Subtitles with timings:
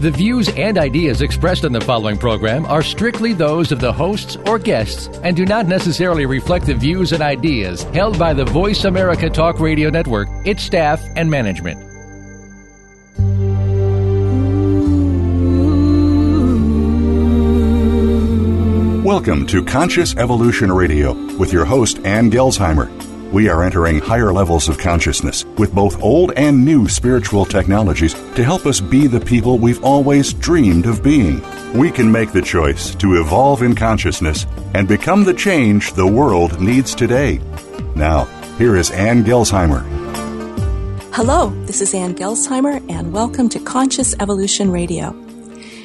[0.00, 4.38] The views and ideas expressed on the following program are strictly those of the hosts
[4.46, 8.86] or guests and do not necessarily reflect the views and ideas held by the Voice
[8.86, 11.78] America Talk Radio Network, its staff, and management.
[19.04, 23.09] Welcome to Conscious Evolution Radio with your host, Ann Gelsheimer.
[23.32, 28.42] We are entering higher levels of consciousness with both old and new spiritual technologies to
[28.42, 31.40] help us be the people we've always dreamed of being.
[31.72, 36.60] We can make the choice to evolve in consciousness and become the change the world
[36.60, 37.38] needs today.
[37.94, 38.24] Now,
[38.58, 39.84] here is Ann Gelsheimer.
[41.14, 45.14] Hello, this is Ann Gelsheimer, and welcome to Conscious Evolution Radio.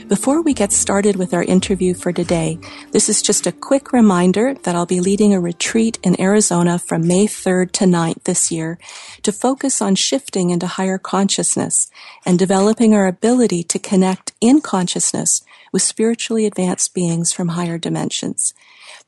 [0.08, 2.60] Before we get started with our interview for today,
[2.92, 7.08] this is just a quick reminder that I'll be leading a retreat in Arizona from
[7.08, 8.78] May 3rd to 9th this year
[9.24, 11.90] to focus on shifting into higher consciousness
[12.24, 18.54] and developing our ability to connect in consciousness with spiritually advanced beings from higher dimensions.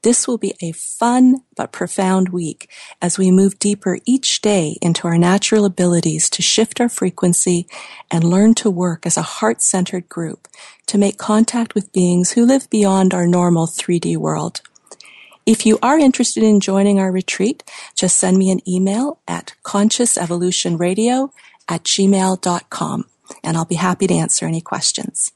[0.03, 2.69] This will be a fun but profound week
[3.01, 7.67] as we move deeper each day into our natural abilities to shift our frequency
[8.11, 10.47] and learn to work as a heart-centered group
[10.85, 14.61] to make contact with beings who live beyond our normal 3D world.
[15.45, 17.63] If you are interested in joining our retreat,
[17.95, 21.31] just send me an email at consciousevolutionradio
[21.67, 23.05] at gmail.com
[23.43, 25.31] and I'll be happy to answer any questions.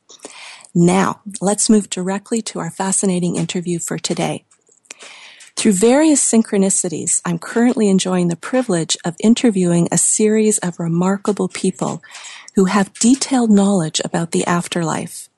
[0.73, 4.45] Now, let's move directly to our fascinating interview for today.
[5.61, 12.01] Through various synchronicities, I'm currently enjoying the privilege of interviewing a series of remarkable people
[12.55, 15.29] who have detailed knowledge about the afterlife.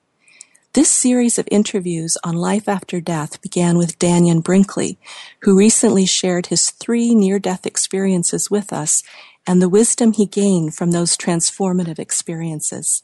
[0.71, 4.97] This series of interviews on life after death began with Dannion Brinkley,
[5.41, 9.03] who recently shared his three near-death experiences with us
[9.45, 13.03] and the wisdom he gained from those transformative experiences.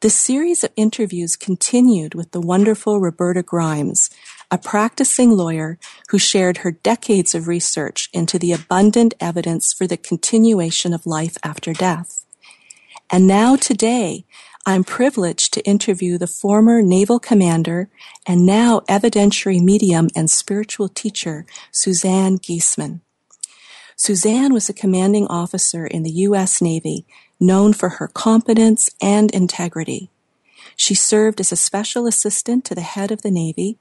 [0.00, 4.10] This series of interviews continued with the wonderful Roberta Grimes,
[4.50, 5.78] a practicing lawyer
[6.08, 11.36] who shared her decades of research into the abundant evidence for the continuation of life
[11.42, 12.24] after death.
[13.10, 14.24] And now today,
[14.66, 17.90] I'm privileged to interview the former naval commander
[18.26, 23.00] and now evidentiary medium and spiritual teacher, Suzanne Giesemann.
[23.96, 26.62] Suzanne was a commanding officer in the U.S.
[26.62, 27.06] Navy,
[27.38, 30.10] known for her competence and integrity.
[30.76, 33.78] She served as a special assistant to the head of the Navy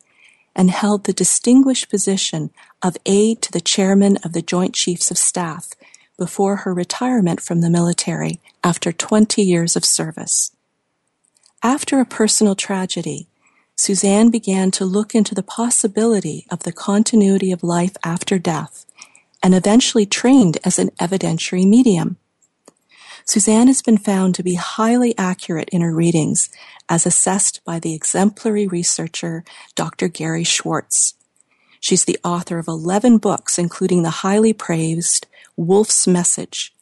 [0.55, 5.17] and held the distinguished position of aide to the chairman of the Joint Chiefs of
[5.17, 5.69] Staff
[6.17, 10.51] before her retirement from the military after 20 years of service.
[11.63, 13.27] After a personal tragedy,
[13.75, 18.85] Suzanne began to look into the possibility of the continuity of life after death
[19.41, 22.17] and eventually trained as an evidentiary medium.
[23.25, 26.49] Suzanne has been found to be highly accurate in her readings
[26.89, 29.43] as assessed by the exemplary researcher
[29.75, 30.07] Dr.
[30.07, 31.15] Gary Schwartz.
[31.79, 36.73] She's the author of 11 books, including the highly praised Wolf's Message,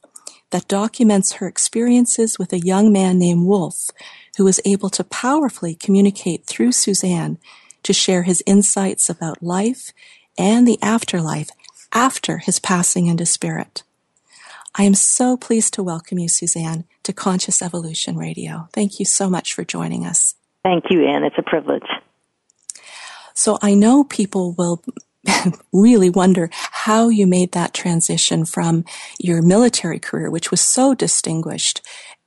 [0.51, 3.89] that documents her experiences with a young man named Wolf,
[4.37, 7.37] who was able to powerfully communicate through Suzanne
[7.83, 9.91] to share his insights about life
[10.37, 11.49] and the afterlife
[11.93, 13.83] after his passing into spirit.
[14.75, 18.69] I am so pleased to welcome you, Suzanne, to Conscious Evolution Radio.
[18.73, 20.35] Thank you so much for joining us.
[20.63, 21.23] Thank you, Anne.
[21.23, 21.87] It's a privilege.
[23.33, 24.81] So I know people will
[25.73, 28.85] really wonder how you made that transition from
[29.19, 31.81] your military career, which was so distinguished,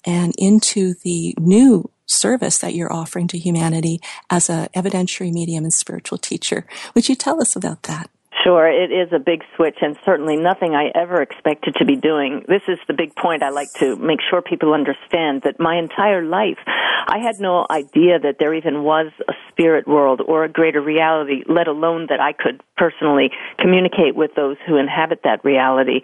[0.05, 5.73] and into the new service that you're offering to humanity as an evidentiary medium and
[5.73, 6.67] spiritual teacher.
[6.95, 8.11] Would you tell us about that?
[8.45, 12.45] Sure, it is a big switch and certainly nothing I ever expected to be doing.
[12.47, 16.23] This is the big point I like to make sure people understand that my entire
[16.23, 16.59] life
[17.07, 21.43] I had no idea that there even was a spirit world or a greater reality,
[21.47, 26.01] let alone that I could personally communicate with those who inhabit that reality.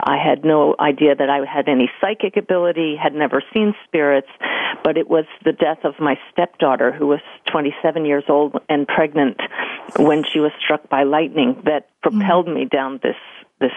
[0.00, 4.28] I had no idea that I had any psychic ability, had never seen spirits,
[4.84, 9.40] but it was the death of my stepdaughter who was 27 years old and pregnant
[9.98, 12.54] when she was struck by lightning that propelled mm.
[12.54, 13.16] me down this
[13.60, 13.72] this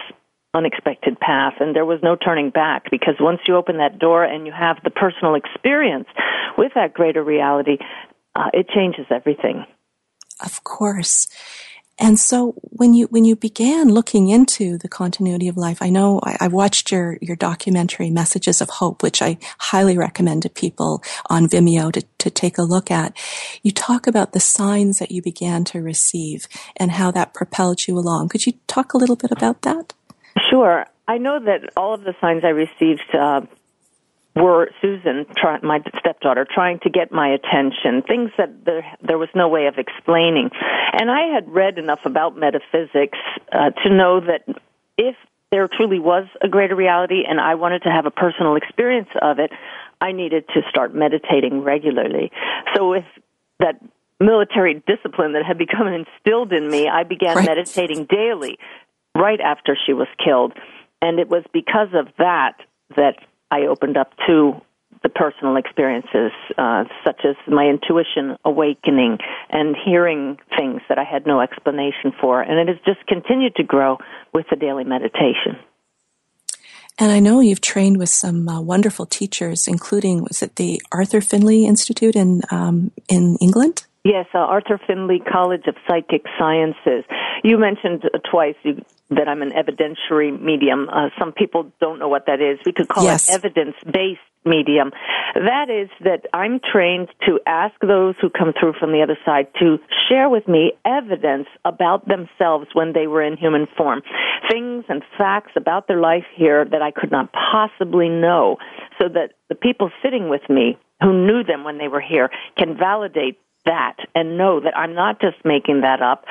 [0.54, 1.54] unexpected path.
[1.58, 4.76] And there was no turning back because once you open that door and you have
[4.84, 6.06] the personal experience
[6.56, 7.78] with that greater reality
[8.34, 9.64] uh, it changes everything.
[10.44, 11.28] Of course
[11.98, 16.20] And so when you when you began looking into the continuity of life, I know
[16.22, 21.02] I, I, watched your your documentary Messages of Hope, which I highly recommend to people
[21.28, 23.16] on Vimeo to, to take a look at.
[23.62, 27.98] You talk about the signs that you began to receive and how that propelled you
[27.98, 28.30] along.
[28.30, 29.92] Could you talk a little bit about that?
[30.50, 30.86] Sure.
[31.06, 33.42] I know that all of the signs I received uh,
[34.34, 39.28] were Susan, try, my stepdaughter, trying to get my attention, things that there, there was
[39.34, 40.50] no way of explaining.
[40.92, 43.18] And I had read enough about metaphysics
[43.52, 44.44] uh, to know that
[44.96, 45.16] if
[45.50, 49.38] there truly was a greater reality and I wanted to have a personal experience of
[49.38, 49.50] it,
[50.00, 52.32] I needed to start meditating regularly.
[52.74, 53.04] So with
[53.58, 53.80] that
[54.18, 57.46] military discipline that had become instilled in me, I began right.
[57.46, 58.58] meditating daily
[59.14, 60.54] right after she was killed.
[61.02, 62.54] And it was because of that
[62.96, 63.16] that
[63.52, 64.54] I opened up to
[65.02, 69.18] the personal experiences, uh, such as my intuition awakening
[69.50, 72.40] and hearing things that I had no explanation for.
[72.40, 73.98] And it has just continued to grow
[74.32, 75.58] with the daily meditation.
[76.98, 81.20] And I know you've trained with some uh, wonderful teachers, including was it the Arthur
[81.20, 83.86] Findlay Institute in um, in England?
[84.04, 87.04] Yes, uh, Arthur Findlay College of Psychic Sciences.
[87.44, 90.88] You mentioned uh, twice you, that I'm an evidentiary medium.
[90.88, 92.58] Uh, some people don't know what that is.
[92.66, 93.28] We could call yes.
[93.28, 94.90] it evidence-based medium.
[95.36, 99.46] That is that I'm trained to ask those who come through from the other side
[99.60, 99.78] to
[100.08, 104.02] share with me evidence about themselves when they were in human form.
[104.50, 108.56] Things and facts about their life here that I could not possibly know
[109.00, 112.76] so that the people sitting with me who knew them when they were here can
[112.76, 116.24] validate that and know that I'm not just making that up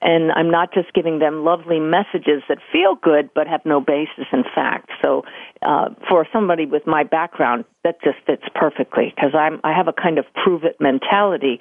[0.00, 4.26] and I'm not just giving them lovely messages that feel good but have no basis
[4.32, 4.90] in fact.
[5.02, 5.24] So
[5.62, 9.92] uh, for somebody with my background, that just fits perfectly because I'm I have a
[9.92, 11.60] kind of prove it mentality.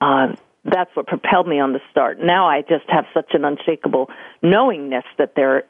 [0.00, 0.34] Uh,
[0.64, 2.18] that's what propelled me on the start.
[2.20, 4.08] Now I just have such an unshakable
[4.42, 5.64] knowingness that there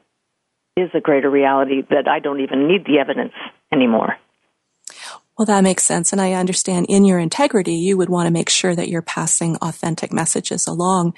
[0.77, 3.33] is a greater reality that I don't even need the evidence
[3.71, 4.17] anymore.
[5.37, 6.11] Well, that makes sense.
[6.11, 9.57] And I understand in your integrity, you would want to make sure that you're passing
[9.57, 11.15] authentic messages along.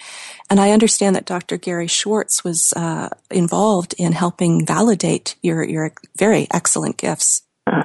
[0.50, 1.57] And I understand that Dr.
[1.57, 7.44] Gary Schwartz was uh, involved in helping validate your, your very excellent gifts.
[7.67, 7.83] Uh,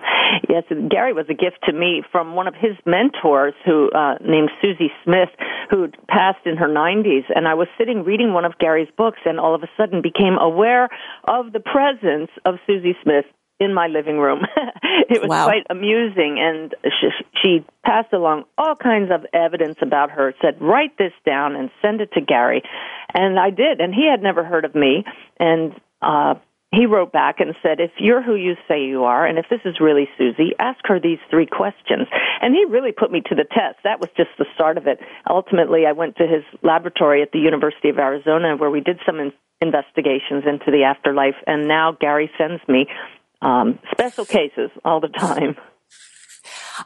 [0.48, 4.50] yes, Gary was a gift to me from one of his mentors who, uh, named
[4.62, 5.30] Susie Smith,
[5.68, 7.24] who passed in her 90s.
[7.34, 10.38] And I was sitting reading one of Gary's books and all of a sudden became
[10.38, 10.88] aware
[11.26, 13.24] of the presence of Susie Smith
[13.60, 14.40] in my living room.
[14.82, 15.44] it was wow.
[15.44, 17.08] quite amusing, and she,
[17.40, 20.34] she passed along all kinds of evidence about her.
[20.42, 22.62] Said, "Write this down and send it to Gary,"
[23.14, 23.80] and I did.
[23.80, 25.04] And he had never heard of me,
[25.38, 26.34] and uh,
[26.72, 29.60] he wrote back and said, "If you're who you say you are, and if this
[29.66, 32.08] is really Susie, ask her these three questions."
[32.40, 33.78] And he really put me to the test.
[33.84, 34.98] That was just the start of it.
[35.28, 39.20] Ultimately, I went to his laboratory at the University of Arizona, where we did some
[39.20, 41.36] in- investigations into the afterlife.
[41.46, 42.86] And now Gary sends me
[43.42, 45.56] um, special cases all the time.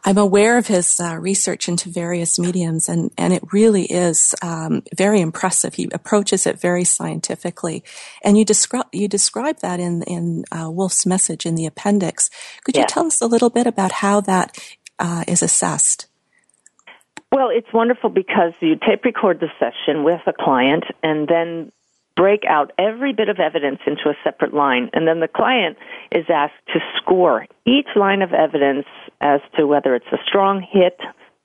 [0.05, 4.83] I'm aware of his uh, research into various mediums, and, and it really is um,
[4.97, 5.75] very impressive.
[5.75, 7.85] He approaches it very scientifically,
[8.23, 12.31] and you describe you describe that in in uh, Wolf's message in the appendix.
[12.65, 14.59] Could you tell us a little bit about how that
[14.99, 16.07] uh, is assessed?
[17.31, 21.73] Well, it's wonderful because you tape record the session with a client, and then
[22.17, 25.77] break out every bit of evidence into a separate line, and then the client
[26.13, 28.87] is asked to score each line of evidence
[29.21, 30.99] as to whether it's a strong hit,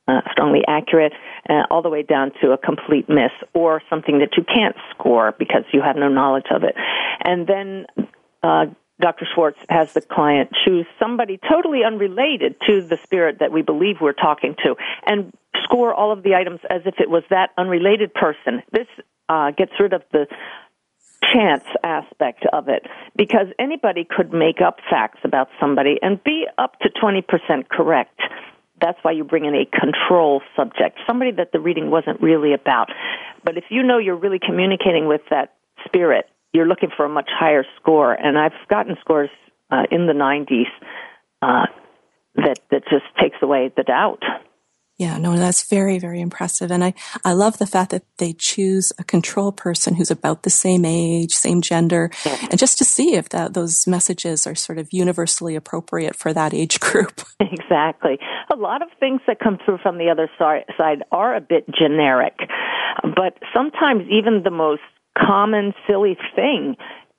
[0.07, 1.13] uh, strongly accurate,
[1.49, 5.33] uh, all the way down to a complete miss, or something that you can't score
[5.37, 6.75] because you have no knowledge of it.
[7.23, 7.85] And then
[8.43, 8.65] uh,
[8.99, 9.25] Dr.
[9.33, 14.13] Schwartz has the client choose somebody totally unrelated to the spirit that we believe we're
[14.13, 14.75] talking to
[15.05, 18.61] and score all of the items as if it was that unrelated person.
[18.71, 18.87] This
[19.29, 20.27] uh, gets rid of the
[21.33, 26.79] chance aspect of it because anybody could make up facts about somebody and be up
[26.79, 27.23] to 20%
[27.69, 28.19] correct.
[28.81, 32.89] That's why you bring in a control subject, somebody that the reading wasn't really about.
[33.43, 37.29] But if you know you're really communicating with that spirit, you're looking for a much
[37.29, 38.13] higher score.
[38.13, 39.29] And I've gotten scores
[39.71, 40.65] uh, in the 90s
[41.41, 41.67] uh,
[42.35, 44.23] that that just takes away the doubt.
[44.99, 46.71] Yeah, no, that's very, very impressive.
[46.71, 50.49] And I, I love the fact that they choose a control person who's about the
[50.49, 54.89] same age, same gender, and just to see if that, those messages are sort of
[54.91, 57.21] universally appropriate for that age group.
[57.51, 58.17] Exactly.
[58.51, 62.33] A lot of things that come through from the other side are a bit generic,
[63.03, 64.81] but sometimes even the most
[65.19, 66.75] common, silly thing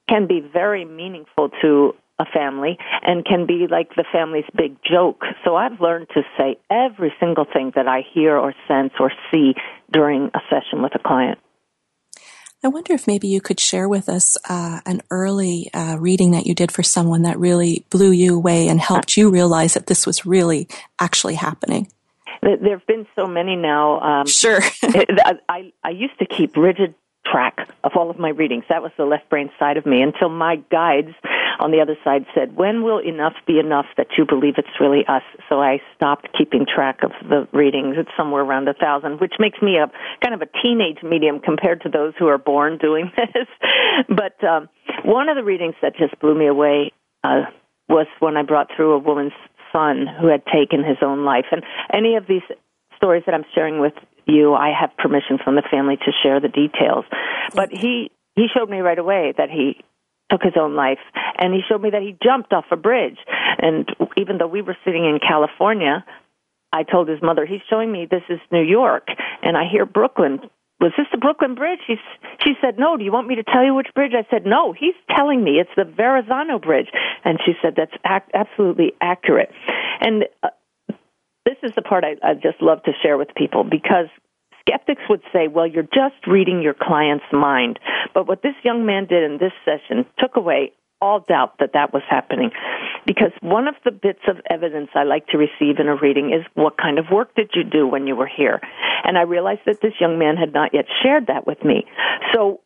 [0.08, 5.22] can be very meaningful to a family and can be like the family's big joke.
[5.44, 9.54] So I've learned to say every single thing that I hear or sense or see
[9.90, 11.38] during a session with a client.
[12.62, 16.46] I wonder if maybe you could share with us uh, an early uh, reading that
[16.46, 20.06] you did for someone that really blew you away and helped you realize that this
[20.06, 21.88] was really actually happening.
[22.42, 24.00] There have been so many now.
[24.00, 24.60] Um, sure.
[24.82, 26.94] I, I used to keep rigid
[27.26, 28.64] track of all of my readings.
[28.68, 31.14] That was the left brain side of me until my guides
[31.58, 35.04] on the other side said, when will enough be enough that you believe it's really
[35.06, 35.22] us?
[35.48, 37.96] So I stopped keeping track of the readings.
[37.98, 39.90] It's somewhere around a thousand, which makes me a
[40.22, 43.46] kind of a teenage medium compared to those who are born doing this.
[44.08, 44.68] but um,
[45.04, 47.42] one of the readings that just blew me away uh,
[47.88, 49.32] was when I brought through a woman's
[49.72, 51.46] son who had taken his own life.
[51.52, 51.62] And
[51.92, 52.42] any of these
[52.96, 53.94] stories that I'm sharing with
[54.26, 57.04] you, I have permission from the family to share the details.
[57.54, 59.82] But he he showed me right away that he
[60.30, 61.00] took his own life
[61.38, 63.18] and he showed me that he jumped off a bridge
[63.58, 66.04] and even though we were sitting in California
[66.72, 69.08] I told his mother he's showing me this is New York
[69.42, 70.38] and I hear Brooklyn
[70.80, 71.80] was this the Brooklyn Bridge?
[71.86, 71.96] She
[72.42, 72.96] she said, "No.
[72.96, 74.72] Do you want me to tell you which bridge?" I said, "No.
[74.72, 76.88] He's telling me it's the Verrazano Bridge."
[77.22, 79.50] And she said, "That's ac- absolutely accurate."
[80.00, 80.48] And uh,
[81.44, 84.06] this is the part I, I just love to share with people because
[84.60, 87.78] skeptics would say, well, you're just reading your client's mind.
[88.14, 91.92] But what this young man did in this session took away all doubt that that
[91.92, 92.50] was happening.
[93.06, 96.44] Because one of the bits of evidence I like to receive in a reading is
[96.54, 98.60] what kind of work did you do when you were here?
[99.04, 101.86] And I realized that this young man had not yet shared that with me.
[102.34, 102.60] So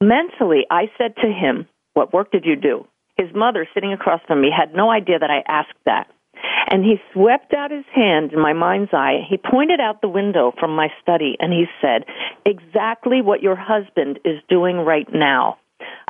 [0.00, 2.86] mentally, I said to him, What work did you do?
[3.16, 6.06] His mother, sitting across from me, had no idea that I asked that.
[6.68, 9.26] And he swept out his hand in my mind's eye.
[9.28, 12.04] He pointed out the window from my study and he said,
[12.46, 15.58] Exactly what your husband is doing right now.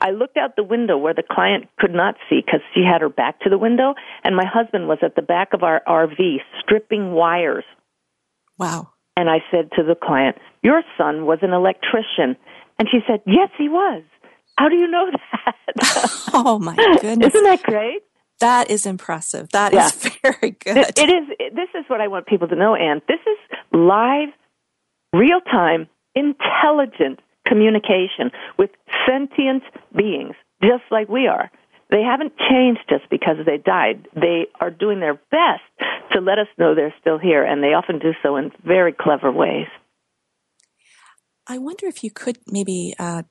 [0.00, 3.08] I looked out the window where the client could not see because she had her
[3.08, 3.94] back to the window,
[4.24, 7.64] and my husband was at the back of our RV stripping wires.
[8.58, 8.90] Wow.
[9.16, 12.36] And I said to the client, Your son was an electrician.
[12.78, 14.02] And she said, Yes, he was.
[14.56, 16.30] How do you know that?
[16.34, 17.28] oh, my goodness.
[17.34, 18.02] Isn't that great?
[18.40, 19.50] That is impressive.
[19.50, 19.86] That yeah.
[19.86, 19.92] is
[20.22, 20.76] very good.
[20.76, 21.28] It, it is.
[21.38, 23.00] It, this is what I want people to know, Anne.
[23.06, 24.28] This is live,
[25.12, 28.70] real time, intelligent communication with
[29.08, 29.62] sentient
[29.96, 31.50] beings, just like we are.
[31.90, 34.06] They haven't changed just because they died.
[34.14, 35.62] They are doing their best
[36.12, 39.30] to let us know they're still here, and they often do so in very clever
[39.30, 39.66] ways.
[41.46, 43.24] I wonder if you could maybe uh,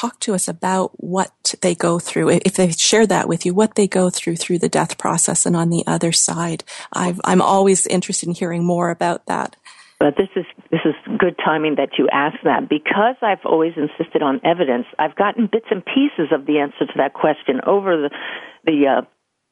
[0.00, 3.74] talk to us about what they go through, if they share that with you, what
[3.74, 6.64] they go through through the death process and on the other side.
[6.92, 9.56] i am always interested in hearing more about that.
[9.98, 14.22] But this is this is good timing that you ask that because I've always insisted
[14.22, 14.86] on evidence.
[14.98, 18.10] I've gotten bits and pieces of the answer to that question over the
[18.64, 19.02] the uh,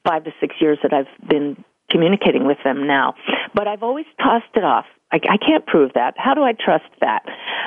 [0.03, 3.13] five to six years that I've been communicating with them now.
[3.53, 4.85] But I've always tossed it off.
[5.11, 6.13] I, I can't prove that.
[6.17, 7.23] How do I trust that?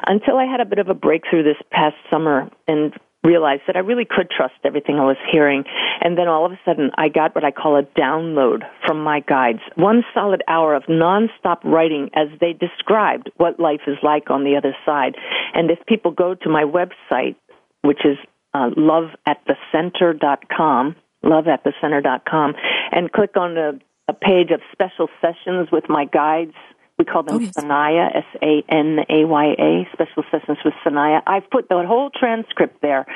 [0.06, 2.94] Until I had a bit of a breakthrough this past summer and
[3.24, 5.64] realized that I really could trust everything I was hearing.
[6.00, 9.20] And then all of a sudden, I got what I call a download from my
[9.20, 9.60] guides.
[9.76, 14.56] One solid hour of nonstop writing as they described what life is like on the
[14.56, 15.14] other side.
[15.54, 17.36] And if people go to my website,
[17.82, 18.18] which is
[18.54, 22.54] uh, loveatthecenter.com, loveatthecenter.com,
[22.90, 23.78] and click on a
[24.12, 26.56] page of special sessions with my guides,
[26.98, 27.54] we call them oh, yes.
[27.56, 31.20] Sanaya, S A N A Y A, special sessions with Sanaya.
[31.26, 33.06] I've put the whole transcript there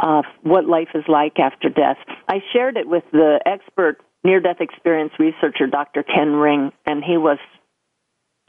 [0.00, 1.98] of what life is like after death.
[2.28, 6.02] I shared it with the expert near death experience researcher, Dr.
[6.02, 7.38] Ken Ring, and he was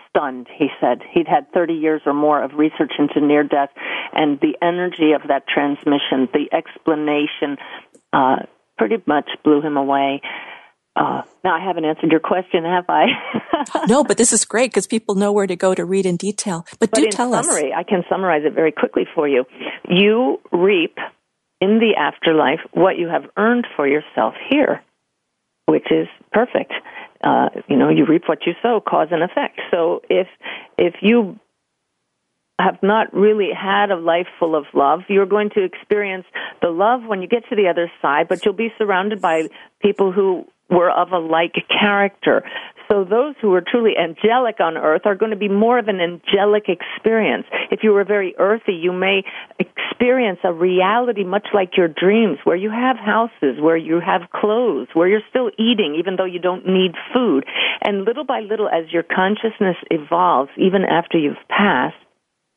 [0.10, 1.02] stunned, he said.
[1.12, 3.70] He'd had 30 years or more of research into near death,
[4.14, 7.58] and the energy of that transmission, the explanation,
[8.14, 8.38] uh,
[8.78, 10.22] pretty much blew him away.
[11.02, 13.06] Uh, now, I haven't answered your question, have I?
[13.88, 16.64] no, but this is great because people know where to go to read in detail.
[16.80, 17.78] But, but do tell summary, us.
[17.80, 19.46] I can summarize it very quickly for you.
[19.90, 20.98] You reap
[21.60, 24.84] in the afterlife what you have earned for yourself here,
[25.66, 26.72] which is perfect.
[27.24, 29.60] Uh, you know, you reap what you sow, cause and effect.
[29.72, 30.28] So if
[30.78, 31.40] if you
[32.60, 35.02] have not really had a life full of love.
[35.08, 36.26] You're going to experience
[36.62, 39.50] the love when you get to the other side, but you'll be surrounded by
[39.82, 42.44] people who were of a like character.
[42.92, 46.02] So those who are truly angelic on earth are going to be more of an
[46.02, 47.46] angelic experience.
[47.72, 49.24] If you were very earthy, you may
[49.60, 54.90] experience a reality much like your dreams, where you have houses, where you have clothes,
[54.94, 57.46] where you're still eating even though you don't need food.
[57.82, 61.96] And little by little, as your consciousness evolves, even after you've passed,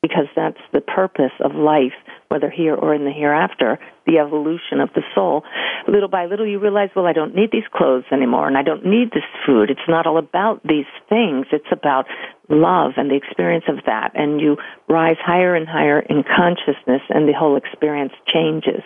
[0.05, 1.97] because that's the purpose of life,
[2.29, 5.43] whether here or in the hereafter, the evolution of the soul.
[5.89, 8.85] Little by little, you realize, well, I don't need these clothes anymore, and I don't
[8.85, 9.71] need this food.
[9.71, 11.47] It's not all about these things.
[11.53, 12.05] It's about
[12.51, 14.11] love and the experience of that.
[14.13, 14.59] And you
[14.91, 18.83] rise higher and higher in consciousness, and the whole experience changes.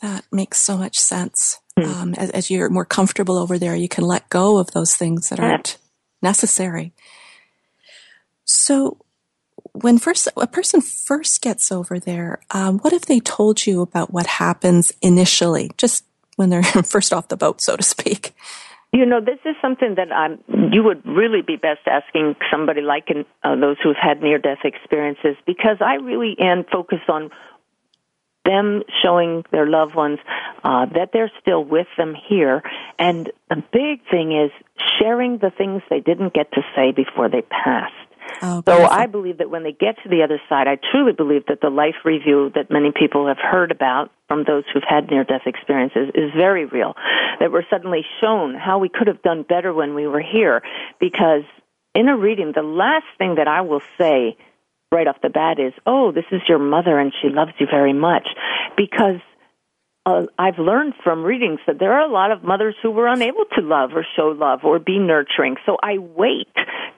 [0.00, 1.60] That makes so much sense.
[1.78, 1.84] Mm.
[1.84, 5.28] Um, as, as, you're more comfortable over there, you can let go of those things
[5.28, 5.76] that aren't
[6.22, 6.94] necessary.
[8.52, 8.98] So,
[9.72, 14.12] when first a person first gets over there, um, what have they told you about
[14.12, 16.04] what happens initially, just
[16.34, 18.34] when they're first off the boat, so to speak?
[18.92, 20.42] You know, this is something that I'm,
[20.72, 23.08] you would really be best asking somebody like
[23.44, 27.30] uh, those who've had near death experiences because I really am focused on
[28.44, 30.18] them showing their loved ones
[30.64, 32.64] uh, that they're still with them here.
[32.98, 34.50] And the big thing is
[34.98, 37.94] sharing the things they didn't get to say before they passed.
[38.42, 41.46] Oh, so I believe that when they get to the other side, I truly believe
[41.46, 45.24] that the life review that many people have heard about from those who've had near
[45.24, 46.94] death experiences is very real.
[47.40, 50.62] That we're suddenly shown how we could have done better when we were here.
[50.98, 51.44] Because
[51.94, 54.36] in a reading, the last thing that I will say
[54.92, 57.92] right off the bat is, oh, this is your mother and she loves you very
[57.92, 58.28] much.
[58.76, 59.20] Because
[60.10, 63.44] uh, I've learned from readings that there are a lot of mothers who were unable
[63.56, 65.56] to love or show love or be nurturing.
[65.66, 66.48] So I wait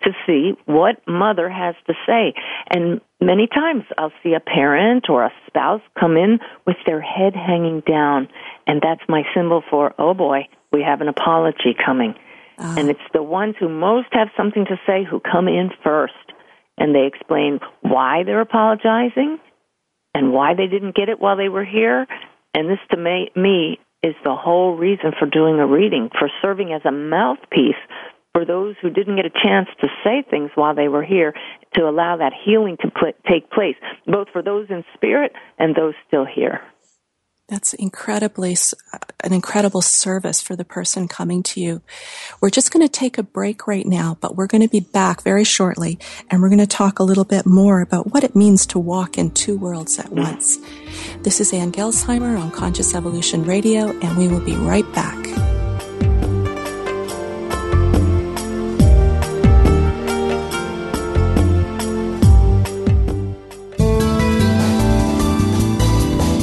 [0.03, 2.35] to see what mother has to say.
[2.71, 7.35] And many times I'll see a parent or a spouse come in with their head
[7.35, 8.29] hanging down.
[8.67, 12.15] And that's my symbol for, oh boy, we have an apology coming.
[12.59, 12.75] Uh.
[12.79, 16.15] And it's the ones who most have something to say who come in first
[16.79, 19.39] and they explain why they're apologizing
[20.15, 22.07] and why they didn't get it while they were here.
[22.55, 26.83] And this to me, is the whole reason for doing a reading, for serving as
[26.85, 27.81] a mouthpiece
[28.33, 31.35] for those who didn't get a chance to say things while they were here,
[31.75, 35.95] to allow that healing to pl- take place, both for those in spirit and those
[36.09, 36.61] still here.
[37.53, 38.57] That's incredibly,
[38.95, 41.83] uh, an incredible service for the person coming to you.
[42.41, 45.23] We're just going to take a break right now, but we're going to be back
[45.23, 45.99] very shortly
[46.31, 49.19] and we're going to talk a little bit more about what it means to walk
[49.19, 50.61] in two worlds at once.
[51.25, 55.62] This is Ann Gelsheimer on Conscious Evolution Radio and we will be right back.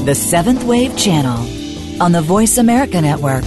[0.10, 3.43] The Seventh Wave Channel on the Voice America Network.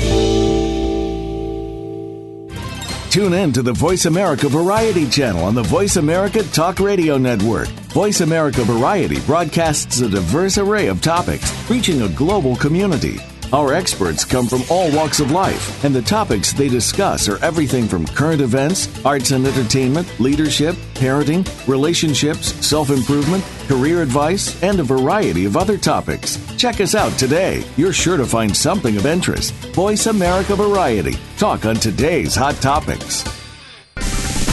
[3.10, 7.66] Tune in to the Voice America Variety channel on the Voice America Talk Radio Network.
[7.90, 13.18] Voice America Variety broadcasts a diverse array of topics, reaching a global community.
[13.52, 17.86] Our experts come from all walks of life, and the topics they discuss are everything
[17.86, 24.82] from current events, arts and entertainment, leadership, parenting, relationships, self improvement, career advice, and a
[24.82, 26.38] variety of other topics.
[26.56, 27.62] Check us out today.
[27.76, 29.52] You're sure to find something of interest.
[29.74, 31.16] Voice America Variety.
[31.36, 33.22] Talk on today's hot topics.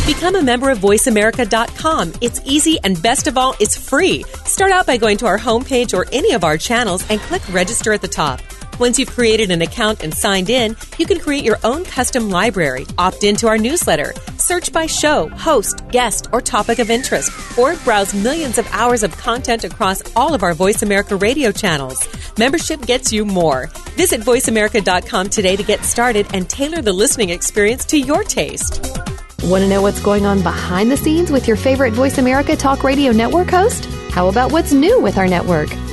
[0.05, 2.13] Become a member of VoiceAmerica.com.
[2.19, 4.23] It's easy and best of all, it's free.
[4.43, 7.93] Start out by going to our homepage or any of our channels and click register
[7.93, 8.41] at the top.
[8.79, 12.85] Once you've created an account and signed in, you can create your own custom library,
[12.97, 18.13] opt into our newsletter, search by show, host, guest, or topic of interest, or browse
[18.13, 22.07] millions of hours of content across all of our Voice America radio channels.
[22.37, 23.67] Membership gets you more.
[23.97, 28.97] Visit voiceamerica.com today to get started and tailor the listening experience to your taste.
[29.43, 32.85] Want to know what's going on behind the scenes with your favorite Voice America Talk
[32.85, 33.85] Radio Network host?
[34.11, 35.69] How about what's new with our network?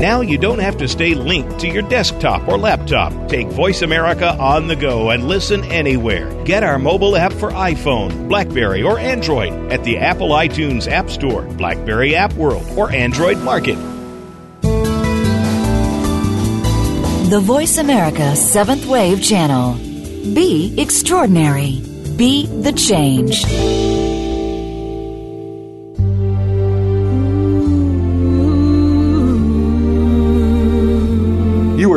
[0.00, 3.12] Now you don't have to stay linked to your desktop or laptop.
[3.28, 6.32] Take Voice America on the go and listen anywhere.
[6.44, 11.42] Get our mobile app for iPhone, Blackberry, or Android at the Apple iTunes App Store,
[11.42, 13.76] Blackberry App World, or Android Market.
[17.28, 19.74] The Voice America Seventh Wave Channel.
[20.34, 21.82] Be extraordinary.
[22.16, 23.44] Be the change.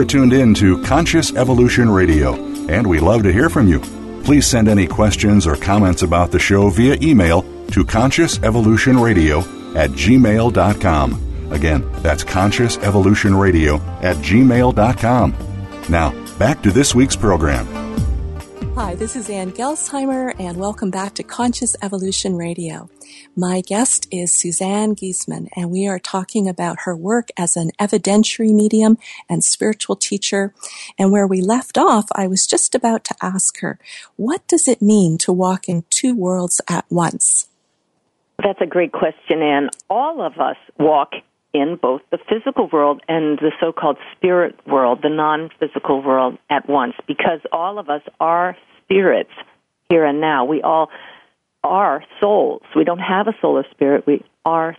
[0.04, 2.34] Are tuned in to Conscious Evolution Radio,
[2.68, 3.80] and we love to hear from you.
[4.26, 11.52] Please send any questions or comments about the show via email to consciousevolutionradio at gmail.com.
[11.54, 15.36] Again, that's consciousevolutionradio at gmail.com.
[15.88, 17.66] Now, back to this week's program.
[18.76, 22.90] Hi, this is Ann Gelsheimer, and welcome back to Conscious Evolution Radio.
[23.36, 28.54] My guest is Suzanne Giesemann, and we are talking about her work as an evidentiary
[28.54, 30.54] medium and spiritual teacher.
[31.00, 33.80] And where we left off, I was just about to ask her,
[34.18, 37.48] what does it mean to walk in two worlds at once?
[38.38, 39.72] That's a great question, Ann.
[39.90, 41.14] All of us walk
[41.54, 46.94] in both the physical world and the so-called spirit world, the non-physical world at once,
[47.08, 49.32] because all of us are spirits
[49.90, 50.46] here and now.
[50.46, 50.92] We all
[51.64, 52.62] are souls.
[52.76, 54.06] We don't have a soul or spirit.
[54.06, 54.76] We are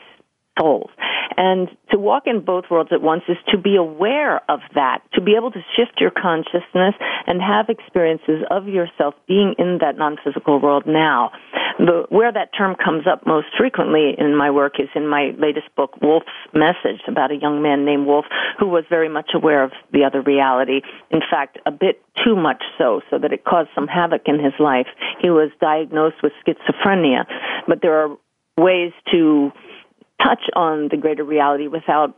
[0.58, 0.90] souls.
[1.36, 5.20] And to walk in both worlds at once is to be aware of that, to
[5.20, 6.94] be able to shift your consciousness
[7.26, 11.32] and have experiences of yourself being in that non-physical world now.
[11.78, 15.74] The, where that term comes up most frequently in my work is in my latest
[15.76, 18.26] book, Wolf's Message, about a young man named Wolf
[18.58, 20.82] who was very much aware of the other reality.
[21.10, 24.52] In fact, a bit too much so, so that it caused some havoc in his
[24.60, 24.86] life.
[25.20, 27.24] He was diagnosed with schizophrenia,
[27.66, 28.16] but there are
[28.56, 29.50] ways to
[30.22, 32.14] touch on the greater reality without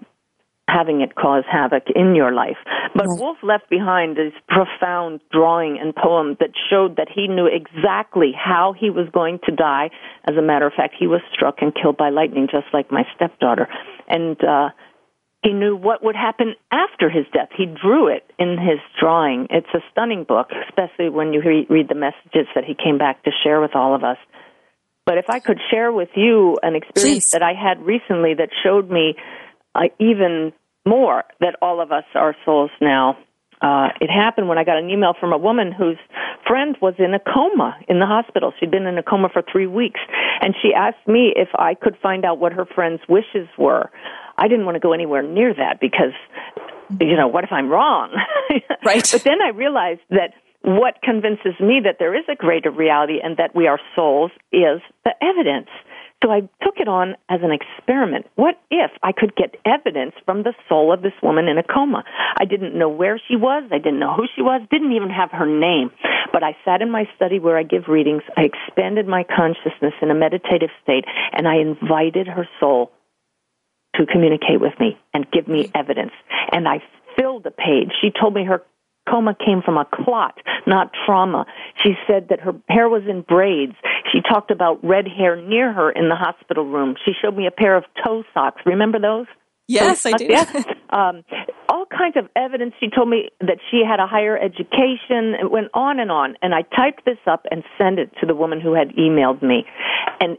[0.68, 2.56] having it cause havoc in your life.
[2.94, 3.20] But right.
[3.20, 8.74] Wolf left behind this profound drawing and poem that showed that he knew exactly how
[8.78, 9.90] he was going to die.
[10.28, 13.04] As a matter of fact, he was struck and killed by lightning, just like my
[13.14, 13.68] stepdaughter.
[14.08, 14.70] And uh,
[15.42, 17.50] he knew what would happen after his death.
[17.56, 19.46] He drew it in his drawing.
[19.50, 23.22] It's a stunning book, especially when you re- read the messages that he came back
[23.22, 24.18] to share with all of us.
[25.06, 27.30] But if I could share with you an experience Please.
[27.30, 29.14] that I had recently that showed me
[29.74, 30.52] uh, even
[30.84, 33.16] more that all of us are souls now.
[33.62, 35.96] Uh, it happened when I got an email from a woman whose
[36.46, 38.52] friend was in a coma in the hospital.
[38.58, 40.00] She'd been in a coma for three weeks,
[40.42, 43.90] and she asked me if I could find out what her friend's wishes were.
[44.36, 46.12] I didn't want to go anywhere near that because,
[47.00, 48.10] you know, what if I'm wrong?
[48.84, 49.08] Right.
[49.10, 50.30] but then I realized that
[50.66, 54.82] what convinces me that there is a greater reality and that we are souls is
[55.04, 55.68] the evidence.
[56.24, 58.26] So I took it on as an experiment.
[58.34, 62.02] What if I could get evidence from the soul of this woman in a coma?
[62.36, 63.62] I didn't know where she was.
[63.70, 64.60] I didn't know who she was.
[64.70, 65.92] Didn't even have her name.
[66.32, 68.22] But I sat in my study where I give readings.
[68.36, 72.90] I expanded my consciousness in a meditative state and I invited her soul
[73.94, 76.12] to communicate with me and give me evidence.
[76.50, 76.82] And I
[77.16, 77.92] filled a page.
[78.00, 78.62] She told me her
[79.08, 81.46] coma came from a clot, not trauma.
[81.82, 83.74] She said that her hair was in braids.
[84.12, 86.96] She talked about red hair near her in the hospital room.
[87.04, 88.62] She showed me a pair of toe socks.
[88.66, 89.26] Remember those?
[89.68, 90.28] Yes, I do.
[90.88, 91.24] Um,
[91.68, 92.72] all kinds of evidence.
[92.78, 95.34] She told me that she had a higher education.
[95.34, 96.36] It went on and on.
[96.40, 99.66] And I typed this up and sent it to the woman who had emailed me.
[100.20, 100.38] And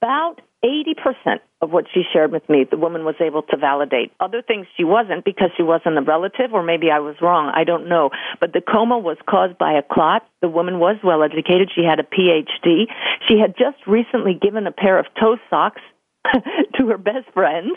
[0.00, 4.12] about 80% of what she shared with me, the woman was able to validate.
[4.20, 7.52] Other things she wasn't because she wasn't a relative, or maybe I was wrong.
[7.54, 8.10] I don't know.
[8.40, 10.26] But the coma was caused by a clot.
[10.42, 11.70] The woman was well educated.
[11.74, 12.86] She had a PhD.
[13.28, 15.82] She had just recently given a pair of toe socks
[16.78, 17.70] to her best friend.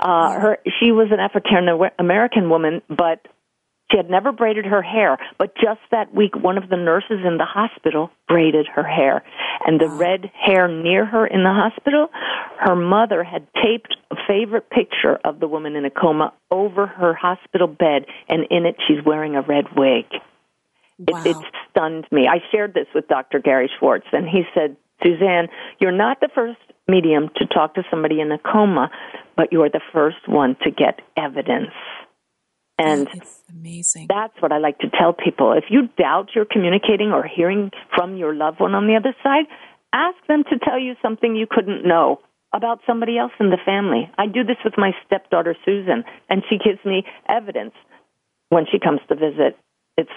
[0.00, 3.26] Uh, her, she was an African American woman, but
[3.90, 7.38] she had never braided her hair, but just that week, one of the nurses in
[7.38, 9.22] the hospital braided her hair.
[9.64, 12.08] And the red hair near her in the hospital,
[12.58, 17.14] her mother had taped a favorite picture of the woman in a coma over her
[17.14, 20.06] hospital bed, and in it, she's wearing a red wig.
[20.98, 21.22] Wow.
[21.22, 21.36] It, it
[21.70, 22.26] stunned me.
[22.26, 23.38] I shared this with Dr.
[23.38, 28.20] Gary Schwartz, and he said, Suzanne, you're not the first medium to talk to somebody
[28.20, 28.90] in a coma,
[29.36, 31.72] but you're the first one to get evidence.
[32.78, 34.06] And it's amazing.
[34.08, 35.52] That's what I like to tell people.
[35.52, 39.46] If you doubt you're communicating or hearing from your loved one on the other side,
[39.92, 42.20] ask them to tell you something you couldn't know
[42.52, 44.10] about somebody else in the family.
[44.18, 47.72] I do this with my stepdaughter Susan, and she gives me evidence
[48.50, 49.58] when she comes to visit.
[49.96, 50.10] It's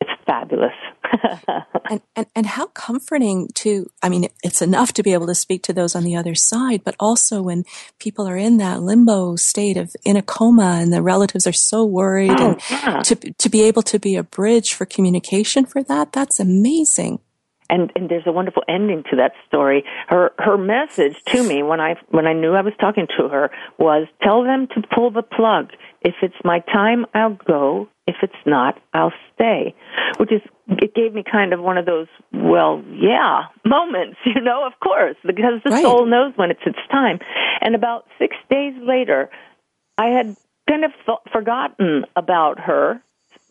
[0.00, 0.72] it's fabulous.
[1.90, 5.62] and, and, and how comforting to, I mean, it's enough to be able to speak
[5.64, 7.64] to those on the other side, but also when
[7.98, 11.84] people are in that limbo state of in a coma and the relatives are so
[11.84, 13.02] worried oh, and yeah.
[13.02, 17.20] to, to be able to be a bridge for communication for that, that's amazing.
[17.68, 19.84] And, and there's a wonderful ending to that story.
[20.08, 23.52] Her her message to me when I when I knew I was talking to her
[23.78, 25.70] was tell them to pull the plug.
[26.02, 27.88] If it's my time, I'll go.
[28.06, 29.74] If it's not, I'll stay.
[30.16, 34.66] Which is, it gave me kind of one of those, well, yeah, moments, you know,
[34.66, 35.82] of course, because the right.
[35.82, 37.18] soul knows when it's its time.
[37.60, 39.30] And about six days later,
[39.98, 40.36] I had
[40.68, 43.02] kind of th- forgotten about her,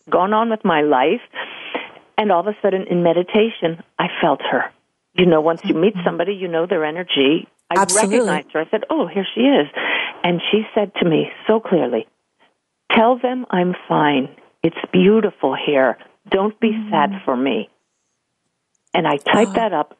[0.10, 1.22] gone on with my life,
[2.18, 4.72] and all of a sudden in meditation, I felt her.
[5.14, 7.48] You know, once you meet somebody, you know their energy.
[7.70, 8.20] I Absolutely.
[8.20, 8.62] recognized her.
[8.62, 9.68] I said, oh, here she is.
[10.24, 12.08] And she said to me so clearly,
[12.96, 14.30] Tell them I'm fine.
[14.64, 15.98] It's beautiful here.
[16.30, 16.90] Don't be mm.
[16.90, 17.70] sad for me.
[18.94, 19.54] And I typed oh.
[19.54, 19.98] that up,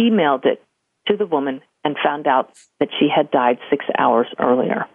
[0.00, 0.62] emailed it
[1.08, 4.86] to the woman, and found out that she had died six hours earlier.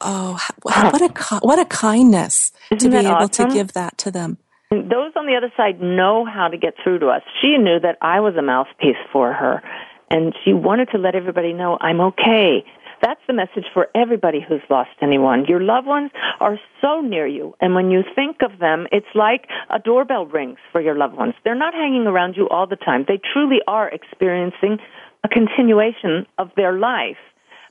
[0.00, 3.48] Oh, what a what a kindness Isn't to be able awesome?
[3.48, 4.38] to give that to them.
[4.70, 7.22] Those on the other side know how to get through to us.
[7.40, 9.62] She knew that I was a mouthpiece for her,
[10.10, 12.64] and she wanted to let everybody know I'm okay.
[13.02, 15.44] That's the message for everybody who's lost anyone.
[15.46, 19.46] Your loved ones are so near you, and when you think of them, it's like
[19.70, 21.34] a doorbell rings for your loved ones.
[21.44, 23.04] They're not hanging around you all the time.
[23.06, 24.78] They truly are experiencing
[25.24, 27.16] a continuation of their life.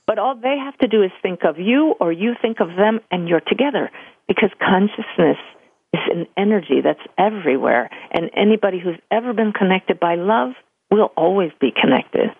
[0.06, 3.00] But all they have to do is think of you or you think of them
[3.10, 3.90] and you're together
[4.26, 5.36] because consciousness
[5.92, 7.90] is an energy that's everywhere.
[8.10, 10.52] And anybody who's ever been connected by love
[10.90, 12.30] will always be connected.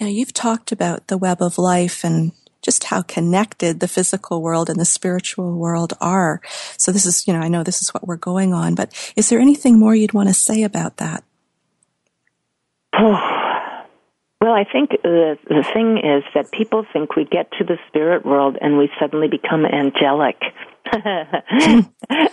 [0.00, 2.32] Now, you've talked about the web of life and
[2.62, 6.40] just how connected the physical world and the spiritual world are.
[6.76, 9.28] So this is, you know, I know this is what we're going on, but is
[9.28, 11.22] there anything more you'd want to say about that?
[12.92, 13.12] Oh,
[14.40, 18.26] well, I think the the thing is that people think we get to the spirit
[18.26, 20.36] world and we suddenly become angelic.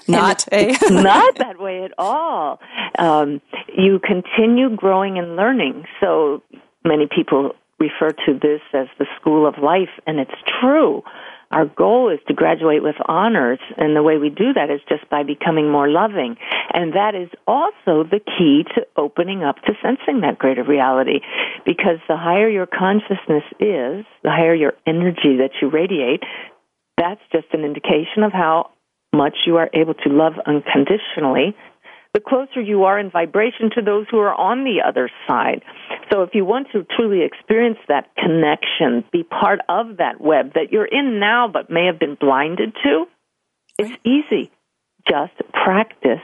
[0.08, 0.76] not eh?
[0.90, 2.60] not that way at all.
[2.98, 3.42] Um,
[3.78, 5.86] you continue growing and learning.
[6.00, 6.42] So
[6.84, 11.04] many people refer to this as the school of life, and it's true.
[11.52, 15.08] Our goal is to graduate with honors, and the way we do that is just
[15.10, 16.36] by becoming more loving.
[16.74, 21.20] And that is also the key to opening up to sensing that greater reality.
[21.64, 26.24] Because the higher your consciousness is, the higher your energy that you radiate,
[26.98, 28.72] that's just an indication of how
[29.14, 31.56] much you are able to love unconditionally
[32.14, 35.64] the closer you are in vibration to those who are on the other side.
[36.12, 40.72] So if you want to truly experience that connection, be part of that web that
[40.72, 43.06] you're in now but may have been blinded to,
[43.80, 44.52] it's easy.
[45.10, 46.22] Just practice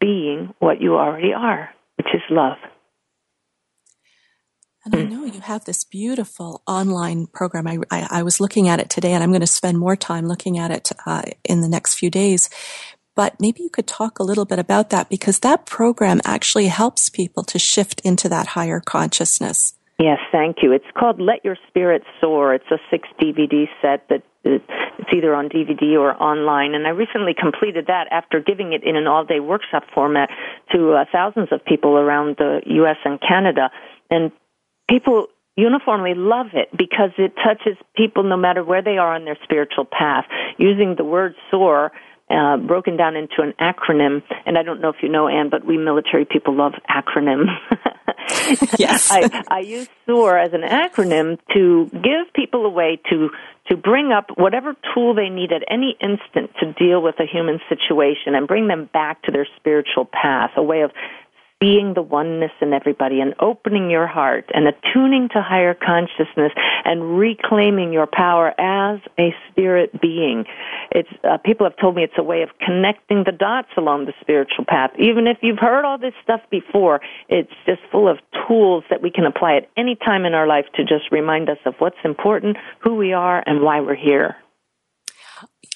[0.00, 2.58] being what you already are, which is love.
[4.84, 7.66] And I know you have this beautiful online program.
[7.66, 10.26] I, I, I, was looking at it today, and I'm going to spend more time
[10.26, 12.48] looking at it uh, in the next few days.
[13.18, 17.08] But maybe you could talk a little bit about that because that program actually helps
[17.08, 19.74] people to shift into that higher consciousness.
[19.98, 20.70] Yes, thank you.
[20.70, 22.54] It's called Let Your Spirit Soar.
[22.54, 26.74] It's a six DVD set that it's either on DVD or online.
[26.74, 30.30] And I recently completed that after giving it in an all day workshop format
[30.70, 32.98] to uh, thousands of people around the U.S.
[33.04, 33.72] and Canada.
[34.12, 34.30] And
[34.88, 35.26] people
[35.56, 39.84] uniformly love it because it touches people no matter where they are on their spiritual
[39.84, 40.24] path.
[40.56, 41.90] Using the word soar
[42.30, 44.22] uh, broken down into an acronym.
[44.46, 47.48] And I don't know if you know, Anne, but we military people love acronyms.
[48.78, 49.08] yes.
[49.12, 53.30] I, I use SOAR as an acronym to give people a way to
[53.68, 57.60] to bring up whatever tool they need at any instant to deal with a human
[57.68, 60.90] situation and bring them back to their spiritual path, a way of
[61.60, 66.52] being the oneness in everybody and opening your heart and attuning to higher consciousness
[66.84, 70.44] and reclaiming your power as a spirit being.
[70.92, 74.14] It's uh, people have told me it's a way of connecting the dots along the
[74.20, 74.90] spiritual path.
[74.98, 79.10] Even if you've heard all this stuff before, it's just full of tools that we
[79.10, 82.56] can apply at any time in our life to just remind us of what's important,
[82.80, 84.36] who we are, and why we're here.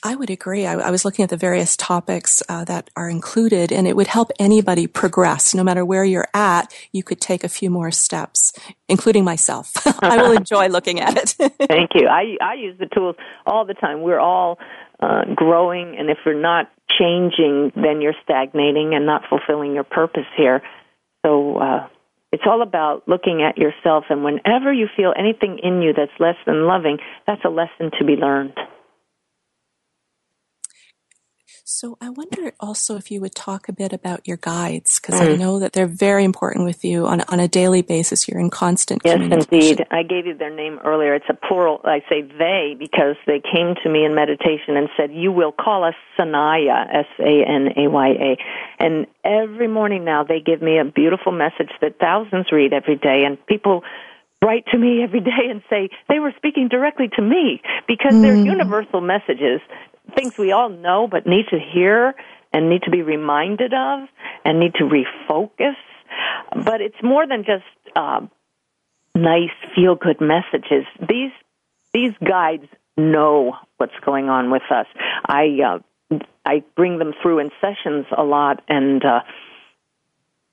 [0.05, 0.67] I would agree.
[0.67, 4.09] I, I, was looking at the various topics uh, that are included, and it would
[4.09, 5.55] help anybody progress.
[5.55, 8.53] No matter where you're at, you could take a few more steps,
[8.89, 9.73] including myself.
[10.03, 11.53] I will enjoy looking at it.
[11.69, 12.09] Thank you.
[12.09, 13.15] I, I use the tools
[13.47, 14.03] all the time.
[14.03, 14.59] We're all
[15.01, 20.27] uh, growing, and if you're not changing, then you're stagnating and not fulfilling your purpose
[20.37, 20.63] here.
[21.25, 21.87] So uh,
[22.33, 26.37] it's all about looking at yourself, and whenever you feel anything in you that's less
[26.45, 28.55] than loving, that's a lesson to be learned.
[31.65, 35.33] So I wonder also if you would talk a bit about your guides, because mm.
[35.33, 38.27] I know that they're very important with you on, on a daily basis.
[38.27, 39.87] You're in constant yes, indeed.
[39.91, 41.15] I gave you their name earlier.
[41.15, 41.81] It's a plural.
[41.85, 45.85] I say they because they came to me in meditation and said, "You will call
[45.85, 48.37] us Sanaya, S A N A Y A."
[48.81, 53.23] And every morning now, they give me a beautiful message that thousands read every day,
[53.25, 53.85] and people
[54.43, 58.23] write to me every day and say they were speaking directly to me because mm.
[58.23, 59.61] they're universal messages
[60.15, 62.15] things we all know but need to hear
[62.53, 64.09] and need to be reminded of
[64.45, 65.77] and need to refocus.
[66.65, 67.65] But it's more than just
[67.97, 68.21] uh,
[69.15, 70.85] nice feel good messages.
[71.01, 71.33] These
[71.93, 74.87] these guides know what's going on with us.
[75.27, 79.21] I uh, I bring them through in sessions a lot, and uh,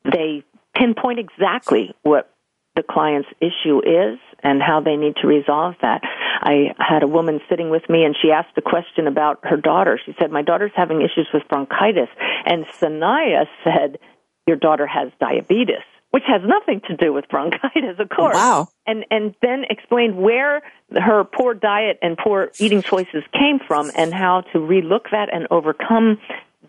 [0.06, 0.44] they
[0.76, 2.32] pinpoint exactly what
[2.80, 6.00] the client's issue is and how they need to resolve that.
[6.42, 10.00] I had a woman sitting with me and she asked a question about her daughter.
[10.06, 12.08] She said, My daughter's having issues with bronchitis.
[12.46, 14.00] And Sanaya said,
[14.48, 18.34] Your daughter has diabetes which has nothing to do with bronchitis, of course.
[18.34, 18.68] Wow.
[18.88, 24.12] And and then explained where her poor diet and poor eating choices came from and
[24.12, 26.18] how to relook that and overcome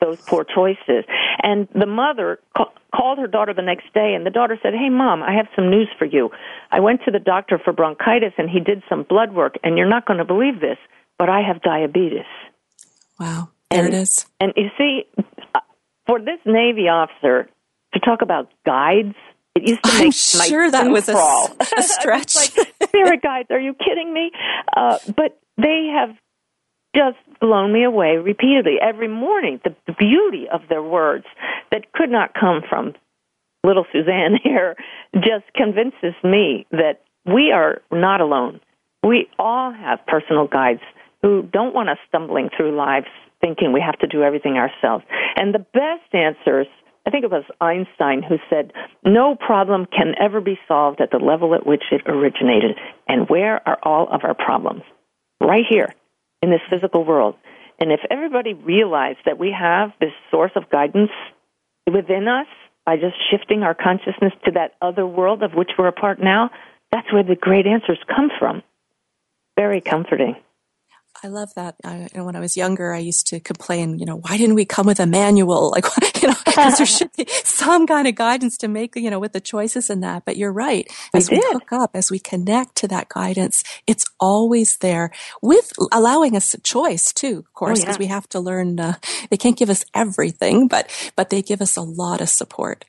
[0.01, 1.05] those poor choices.
[1.43, 4.89] And the mother ca- called her daughter the next day and the daughter said, "Hey
[4.89, 6.31] mom, I have some news for you.
[6.71, 9.89] I went to the doctor for bronchitis and he did some blood work and you're
[9.89, 10.79] not going to believe this,
[11.19, 12.27] but I have diabetes."
[13.19, 13.51] Wow.
[13.71, 14.27] There and, it is.
[14.41, 15.05] And you see
[16.07, 17.49] for this Navy officer
[17.95, 19.15] to talk about guides
[19.55, 21.57] it used to I'm make sure my that was a, crawl.
[21.77, 22.37] a stretch.
[22.37, 24.31] like spirit guides, are you kidding me?
[24.77, 26.17] Uh, but they have
[26.95, 29.61] just blown me away repeatedly every morning.
[29.65, 31.27] The, beauty of their words
[31.71, 32.95] that could not come from
[33.65, 34.77] little Suzanne here
[35.15, 38.61] just convinces me that we are not alone.
[39.03, 40.81] We all have personal guides
[41.23, 43.07] who don't want us stumbling through lives
[43.41, 45.05] thinking we have to do everything ourselves.
[45.37, 46.67] And the best answers
[47.07, 48.73] I think it was Einstein who said,
[49.05, 52.77] No problem can ever be solved at the level at which it originated.
[53.09, 54.83] And where are all of our problems?
[55.41, 55.95] Right here
[56.43, 57.37] in this physical world.
[57.79, 61.11] And if everybody realized that we have this source of guidance
[61.87, 62.47] within us
[62.85, 66.51] by just shifting our consciousness to that other world of which we're a part now,
[66.93, 68.63] that's where the great answers come from.
[69.57, 70.37] Very comforting.
[71.23, 71.75] I love that.
[71.85, 74.55] I, you know, when I was younger, I used to complain, you know, why didn't
[74.55, 75.75] we come with a manual?
[75.81, 75.85] Like,
[76.23, 79.33] you know, because there should be some kind of guidance to make, you know, with
[79.33, 80.25] the choices and that.
[80.25, 80.91] But you're right.
[81.15, 85.11] As we, we hook up, as we connect to that guidance, it's always there
[85.43, 88.07] with allowing us a choice too, of course, because oh, yeah.
[88.07, 88.95] we have to learn, uh,
[89.31, 92.85] they can't give us everything, but, but they give us a lot of support.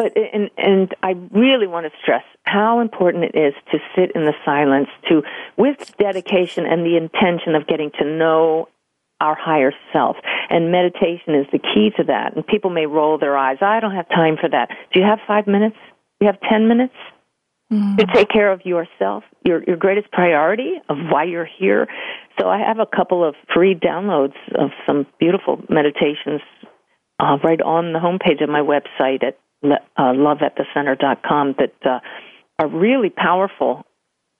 [0.00, 4.24] But and and I really want to stress how important it is to sit in
[4.24, 5.22] the silence, to
[5.58, 8.68] with dedication and the intention of getting to know
[9.20, 10.16] our higher self.
[10.48, 12.34] And meditation is the key to that.
[12.34, 13.58] And people may roll their eyes.
[13.60, 14.70] I don't have time for that.
[14.94, 15.76] Do you have five minutes?
[16.18, 16.94] Do you have ten minutes?
[17.70, 17.96] Mm-hmm.
[17.96, 21.88] To take care of yourself, your your greatest priority of why you're here.
[22.40, 26.40] So I have a couple of free downloads of some beautiful meditations
[27.20, 32.00] uh, right on the homepage of my website at uh, loveatthecenter.com that uh,
[32.58, 33.84] are really powerful.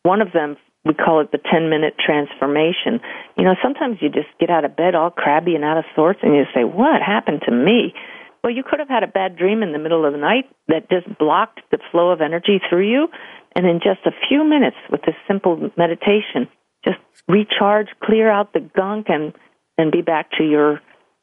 [0.02, 3.00] One of them, we call it the 10 minute transformation.
[3.36, 6.20] You know, sometimes you just get out of bed all crabby and out of sorts
[6.22, 7.94] and you say, What happened to me?
[8.42, 10.88] Well, you could have had a bad dream in the middle of the night that
[10.88, 13.08] just blocked the flow of energy through you.
[13.54, 16.48] And in just a few minutes with this simple meditation,
[16.84, 19.34] just recharge, clear out the gunk, and,
[19.76, 20.80] and be back to your,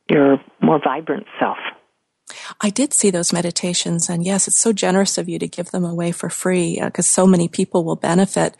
[0.09, 1.57] your more vibrant self.
[2.61, 5.85] I did see those meditations, and yes, it's so generous of you to give them
[5.85, 8.57] away for free because uh, so many people will benefit.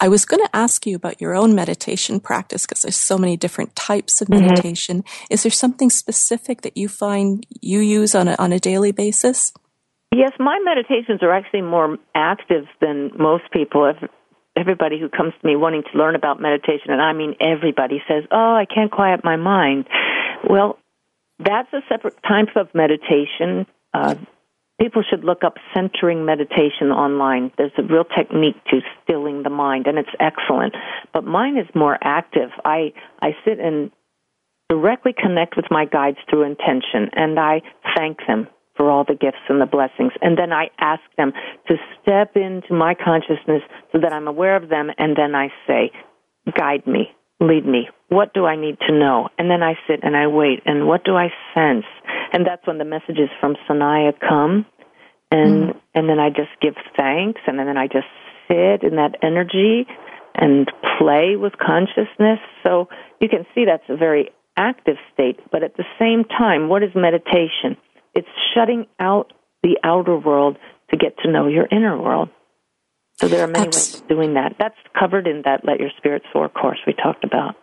[0.00, 3.36] I was going to ask you about your own meditation practice because there's so many
[3.36, 4.46] different types of mm-hmm.
[4.46, 5.04] meditation.
[5.30, 9.52] Is there something specific that you find you use on a, on a daily basis?
[10.12, 13.92] Yes, my meditations are actually more active than most people.
[14.56, 18.22] Everybody who comes to me wanting to learn about meditation, and I mean everybody, says,
[18.30, 19.88] Oh, I can't quiet my mind.
[20.48, 20.78] Well,
[21.38, 23.66] that's a separate type of meditation.
[23.92, 24.14] Uh,
[24.80, 27.52] people should look up centering meditation online.
[27.56, 30.74] There's a real technique to stilling the mind, and it's excellent.
[31.12, 32.50] But mine is more active.
[32.64, 33.90] I I sit and
[34.68, 37.62] directly connect with my guides through intention, and I
[37.96, 40.12] thank them for all the gifts and the blessings.
[40.20, 41.32] And then I ask them
[41.68, 45.92] to step into my consciousness so that I'm aware of them, and then I say,
[46.56, 47.88] guide me, lead me.
[48.14, 49.28] What do I need to know?
[49.38, 50.62] And then I sit and I wait.
[50.66, 51.84] And what do I sense?
[52.32, 54.66] And that's when the messages from Sanaya come.
[55.30, 55.80] And mm.
[55.94, 57.40] and then I just give thanks.
[57.46, 58.06] And then I just
[58.48, 59.86] sit in that energy
[60.34, 62.38] and play with consciousness.
[62.62, 62.88] So
[63.20, 65.40] you can see that's a very active state.
[65.50, 67.76] But at the same time, what is meditation?
[68.14, 70.56] It's shutting out the outer world
[70.90, 72.28] to get to know your inner world.
[73.16, 74.56] So there are many ways of doing that.
[74.58, 77.54] That's covered in that Let Your Spirit Soar course we talked about.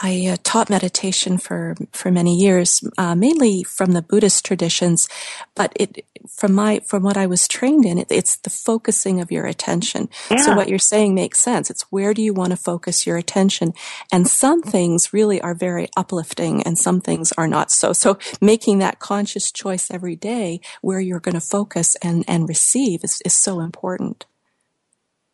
[0.00, 5.08] I uh, taught meditation for for many years, uh, mainly from the Buddhist traditions,
[5.54, 9.30] but it from my from what I was trained in, it, it's the focusing of
[9.30, 10.08] your attention.
[10.30, 10.38] Yeah.
[10.38, 11.70] So what you're saying makes sense.
[11.70, 13.72] It's where do you want to focus your attention,
[14.12, 17.92] and some things really are very uplifting, and some things are not so.
[17.92, 23.04] So making that conscious choice every day where you're going to focus and and receive
[23.04, 24.26] is is so important.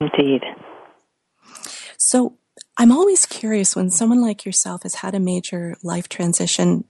[0.01, 0.42] Indeed.
[1.97, 2.34] So
[2.77, 6.85] I'm always curious when someone like yourself has had a major life transition,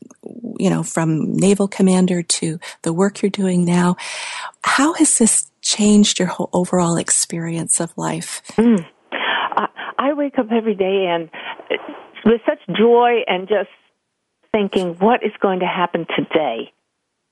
[0.58, 3.96] you know, from naval commander to the work you're doing now.
[4.62, 8.42] How has this changed your whole overall experience of life?
[8.56, 8.86] Mm.
[9.12, 9.66] I,
[9.98, 11.28] I wake up every day and
[12.24, 13.70] with such joy and just
[14.52, 16.72] thinking, what is going to happen today?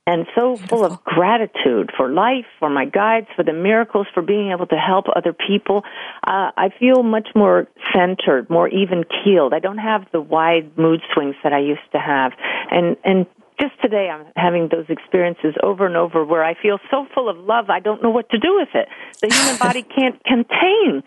[0.09, 4.53] And so full of gratitude for life, for my guides, for the miracles, for being
[4.53, 5.85] able to help other people.
[6.27, 9.53] Uh, I feel much more centered, more even keeled.
[9.53, 12.33] I don't have the wide mood swings that I used to have,
[12.71, 13.27] and and
[13.61, 17.37] just today I'm having those experiences over and over where I feel so full of
[17.37, 18.89] love I don't know what to do with it.
[19.21, 21.03] The human body can't contain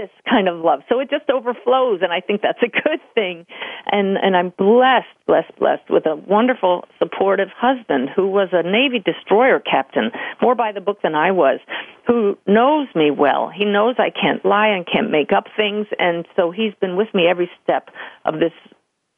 [0.00, 0.80] this kind of love.
[0.88, 3.46] So it just overflows and I think that's a good thing.
[3.90, 8.98] And and I'm blessed, blessed, blessed with a wonderful supportive husband who was a Navy
[8.98, 11.60] destroyer captain, more by the book than I was,
[12.06, 13.50] who knows me well.
[13.54, 17.08] He knows I can't lie and can't make up things and so he's been with
[17.14, 17.90] me every step
[18.24, 18.52] of this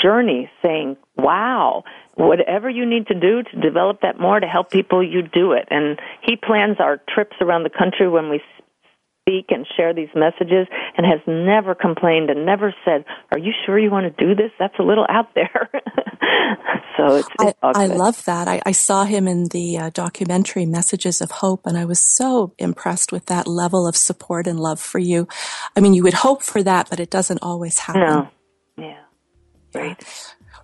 [0.01, 5.01] journey saying, "Wow, whatever you need to do to develop that more to help people,
[5.01, 8.43] you do it." And he plans our trips around the country when we
[9.23, 10.67] speak and share these messages
[10.97, 14.51] and has never complained and never said, "Are you sure you want to do this?
[14.59, 15.71] That's a little out there."
[16.97, 18.49] so it's, it's I, I, love that.
[18.49, 22.53] I, I, saw him in the uh, documentary Messages of Hope, and I was so
[22.59, 25.29] impressed with that level of support and love for you.
[25.77, 28.03] I mean, you would hope for that, but it doesn't always happen.
[28.03, 28.29] No.
[28.77, 28.99] Yeah.
[29.73, 30.05] Great.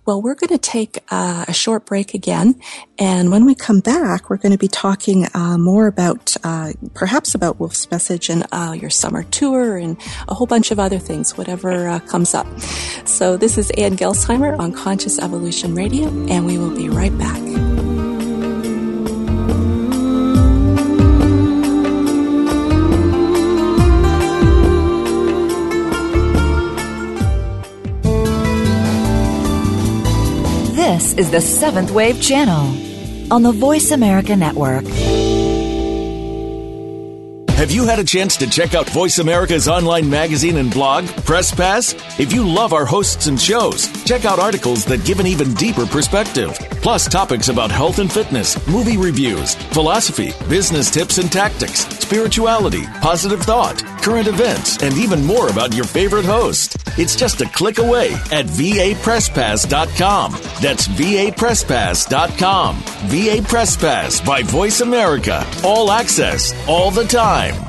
[0.05, 2.59] Well, we're going to take uh, a short break again.
[2.97, 7.35] And when we come back, we're going to be talking uh, more about, uh, perhaps
[7.35, 9.97] about Wolf's Message and uh, your summer tour and
[10.27, 12.47] a whole bunch of other things, whatever uh, comes up.
[13.05, 17.68] So this is Ann Gelsheimer on Conscious Evolution Radio, and we will be right back.
[30.99, 34.83] This is the Seventh Wave Channel on the Voice America Network.
[37.59, 41.55] Have you had a chance to check out Voice America's online magazine and blog, Press
[41.55, 41.93] Pass?
[42.19, 45.85] If you love our hosts and shows, check out articles that give an even deeper
[45.85, 52.85] perspective, plus topics about health and fitness, movie reviews, philosophy, business tips and tactics, spirituality,
[53.01, 56.75] positive thought, current events, and even more about your favorite host.
[56.97, 60.31] It's just a click away at vapresspass.com.
[60.59, 62.75] That's vapresspass.com.
[63.09, 65.45] VA Press Pass by Voice America.
[65.63, 67.68] All access, all the time.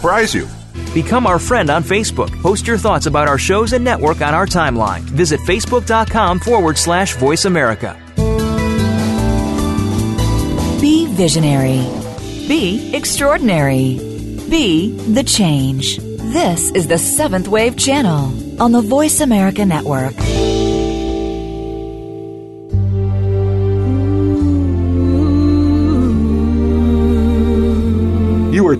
[0.00, 0.48] surprise you.
[0.94, 2.30] Become our friend on Facebook.
[2.40, 5.00] Post your thoughts about our shows and network on our timeline.
[5.00, 8.00] Visit facebook.com forward slash voice America.
[10.80, 11.84] Be visionary.
[12.48, 13.98] Be extraordinary.
[14.48, 15.98] Be the change.
[15.98, 20.14] This is the Seventh Wave Channel on the Voice America Network.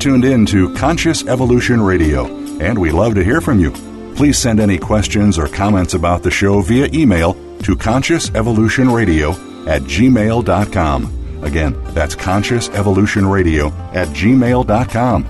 [0.00, 2.24] Tuned in to Conscious Evolution Radio,
[2.58, 3.70] and we love to hear from you.
[4.16, 7.34] Please send any questions or comments about the show via email
[7.64, 11.44] to consciousevolutionradio at gmail.com.
[11.44, 15.26] Again, that's consciousevolutionradio at gmail.com.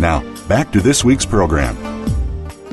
[0.00, 1.76] Now, back to this week's program.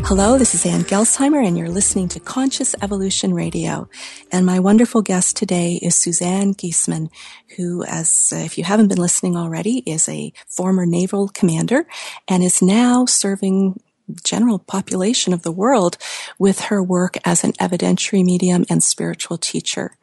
[0.07, 3.89] Hello, this is Ann Gelsheimer, and you're listening to Conscious Evolution Radio.
[4.31, 7.09] And my wonderful guest today is Suzanne Giesemann,
[7.57, 11.87] who, as uh, if you haven't been listening already, is a former naval commander
[12.27, 13.81] and is now serving
[14.23, 15.97] general population of the world
[16.37, 19.97] with her work as an evidentiary medium and spiritual teacher.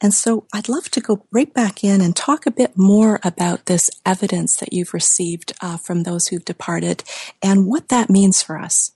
[0.00, 3.66] And so I'd love to go right back in and talk a bit more about
[3.66, 7.04] this evidence that you've received uh, from those who've departed
[7.40, 8.90] and what that means for us.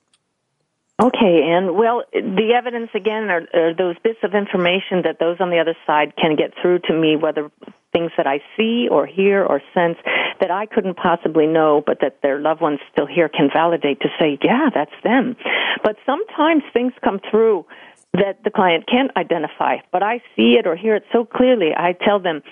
[1.00, 5.50] Okay, and well, the evidence again are, are, those bits of information that those on
[5.50, 7.50] the other side can get through to me, whether
[7.92, 9.96] things that I see or hear or sense
[10.40, 14.08] that I couldn't possibly know, but that their loved ones still here can validate to
[14.18, 15.36] say, yeah, that's them.
[15.82, 17.66] But sometimes things come through
[18.14, 21.70] that the client can't identify, but I see it or hear it so clearly.
[21.74, 22.42] I tell them,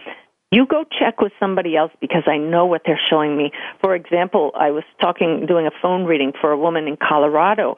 [0.51, 3.53] you go check with somebody else because I know what they're showing me.
[3.81, 7.77] For example, I was talking, doing a phone reading for a woman in Colorado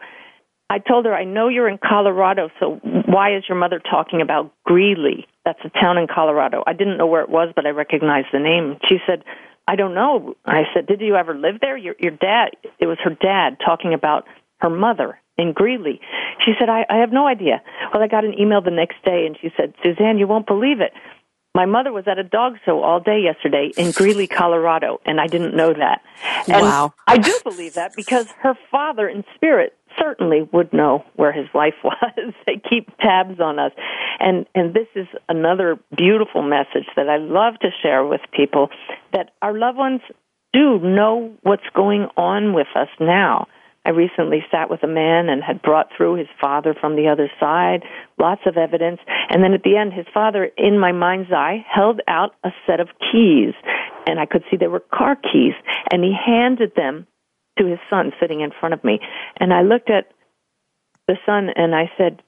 [0.73, 4.55] I told her, I know you're in Colorado, so why is your mother talking about
[4.65, 5.27] Greeley?
[5.45, 6.65] That's a town in Colorado.
[6.67, 8.79] I didn't know where it was, but I recognized the name.
[8.89, 9.23] She said,
[9.69, 10.35] I don't know.
[10.47, 11.77] I said, Did you ever live there?
[11.77, 14.25] Your, your dad, it was her dad talking about
[14.61, 16.01] her mother in Greeley.
[16.43, 17.61] She said, I, I have no idea.
[17.93, 20.81] Well, I got an email the next day, and she said, Suzanne, you won't believe
[20.81, 20.93] it.
[21.55, 25.27] My mother was at a dog show all day yesterday in Greeley, Colorado, and I
[25.27, 26.01] didn't know that.
[26.49, 26.95] And wow.
[27.07, 31.75] I do believe that because her father in spirit certainly would know where his wife
[31.85, 32.35] was.
[32.47, 33.73] they keep tabs on us.
[34.21, 38.69] And and this is another beautiful message that I love to share with people
[39.13, 40.01] that our loved ones
[40.53, 43.47] do know what's going on with us now.
[43.85, 47.29] I recently sat with a man and had brought through his father from the other
[47.41, 47.83] side,
[48.17, 52.01] lots of evidence, and then at the end his father in my mind's eye held
[52.07, 53.55] out a set of keys
[54.07, 55.55] and I could see they were car keys
[55.91, 57.07] and he handed them
[57.59, 58.99] to his son sitting in front of me.
[59.39, 60.11] And I looked at
[61.09, 62.23] the son and I said,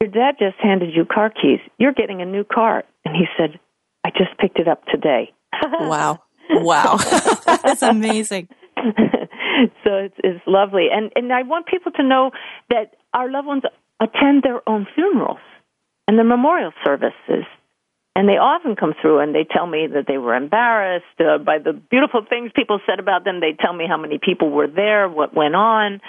[0.00, 1.60] Your dad just handed you car keys.
[1.78, 2.84] You're getting a new car.
[3.04, 3.60] And he said,
[4.04, 5.32] I just picked it up today.
[5.62, 6.20] wow.
[6.50, 6.96] Wow.
[7.46, 8.48] That's amazing.
[8.76, 10.88] so it's, it's lovely.
[10.92, 12.30] And, and I want people to know
[12.70, 13.62] that our loved ones
[14.00, 15.38] attend their own funerals
[16.06, 17.44] and the memorial services
[18.16, 21.58] and they often come through and they tell me that they were embarrassed uh, by
[21.58, 23.40] the beautiful things people said about them.
[23.40, 26.00] They tell me how many people were there, what went on.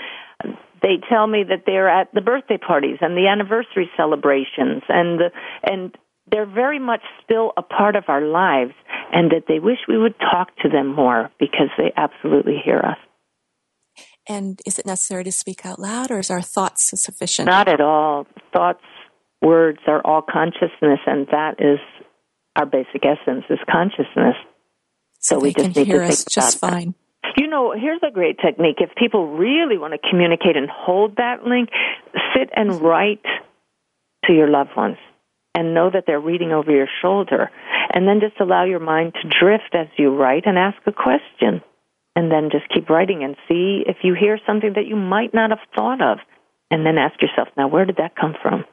[0.82, 5.32] They tell me that they're at the birthday parties and the anniversary celebrations, and the,
[5.64, 5.98] and
[6.32, 8.74] they're very much still a part of our lives,
[9.12, 12.98] and that they wish we would talk to them more because they absolutely hear us.
[14.30, 17.48] And is it necessary to speak out loud, or is our thoughts sufficient?
[17.48, 18.28] Not at all.
[18.54, 18.84] Thoughts,
[19.42, 21.80] words are all consciousness, and that is
[22.58, 24.36] our basic essence is consciousness.
[25.20, 26.96] So, so we just need to think just about fine.
[27.24, 27.38] That.
[27.38, 28.78] You know, here's a great technique.
[28.80, 31.70] If people really want to communicate and hold that link,
[32.36, 33.24] sit and write
[34.26, 34.98] to your loved ones
[35.54, 37.50] and know that they're reading over your shoulder.
[37.94, 41.62] And then just allow your mind to drift as you write and ask a question.
[42.16, 45.52] And then just keep writing and see if you hear something that you might not
[45.52, 46.18] have thought of.
[46.72, 48.66] And then ask yourself, now where did that come from?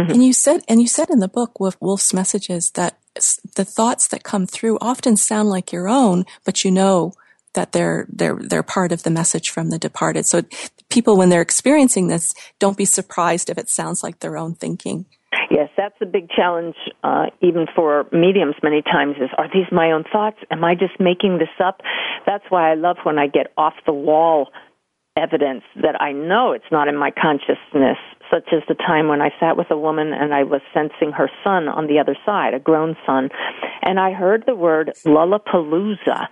[0.00, 0.12] Mm-hmm.
[0.12, 2.98] And you said, and you said in the book with Wolf's messages that
[3.56, 7.12] the thoughts that come through often sound like your own, but you know
[7.54, 10.26] that they're they're they're part of the message from the departed.
[10.26, 10.42] So
[10.88, 15.06] people, when they're experiencing this, don't be surprised if it sounds like their own thinking.
[15.50, 18.54] Yes, that's a big challenge, uh, even for mediums.
[18.62, 20.38] Many times, is are these my own thoughts?
[20.50, 21.80] Am I just making this up?
[22.24, 24.48] That's why I love when I get off the wall
[25.16, 27.98] evidence that I know it's not in my consciousness
[28.30, 31.30] such as the time when I sat with a woman and I was sensing her
[31.44, 33.30] son on the other side, a grown son,
[33.82, 36.28] and I heard the word Lollapalooza.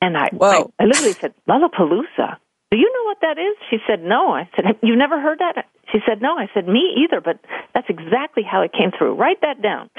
[0.00, 2.36] And I, I, I literally said, Lollapalooza?
[2.70, 3.56] Do you know what that is?
[3.70, 4.32] She said, No.
[4.32, 5.66] I said, you've never heard that?
[5.92, 6.36] She said, No.
[6.38, 7.38] I said, Me either, but
[7.74, 9.14] that's exactly how it came through.
[9.14, 9.90] Write that down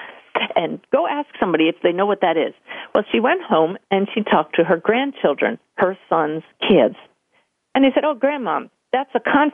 [0.56, 2.54] and go ask somebody if they know what that is.
[2.94, 6.96] Well, she went home and she talked to her grandchildren, her son's kids.
[7.76, 8.62] And they said, Oh, Grandma,
[8.92, 9.54] that's a con-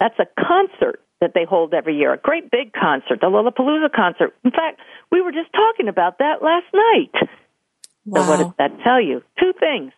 [0.00, 4.34] that's a concert that they hold every year, a great big concert, the Lollapalooza concert.
[4.44, 4.80] In fact,
[5.12, 7.28] we were just talking about that last night.
[8.04, 8.22] Wow.
[8.22, 9.22] So what does that tell you?
[9.38, 9.92] Two things.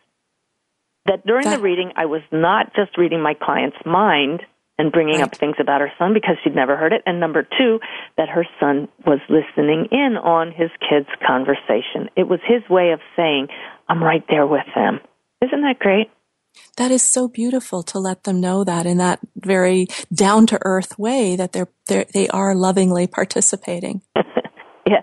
[1.07, 1.57] That during that...
[1.57, 4.43] the reading, I was not just reading my client's mind
[4.77, 5.23] and bringing right.
[5.23, 7.01] up things about her son because she'd never heard it.
[7.07, 7.79] And number two,
[8.17, 12.09] that her son was listening in on his kids' conversation.
[12.15, 13.47] It was his way of saying,
[13.89, 14.99] I'm right there with them.
[15.41, 16.11] Isn't that great?
[16.77, 20.97] That is so beautiful to let them know that in that very down to earth
[20.99, 24.01] way that they're, they're they are lovingly participating.
[24.85, 25.01] yeah,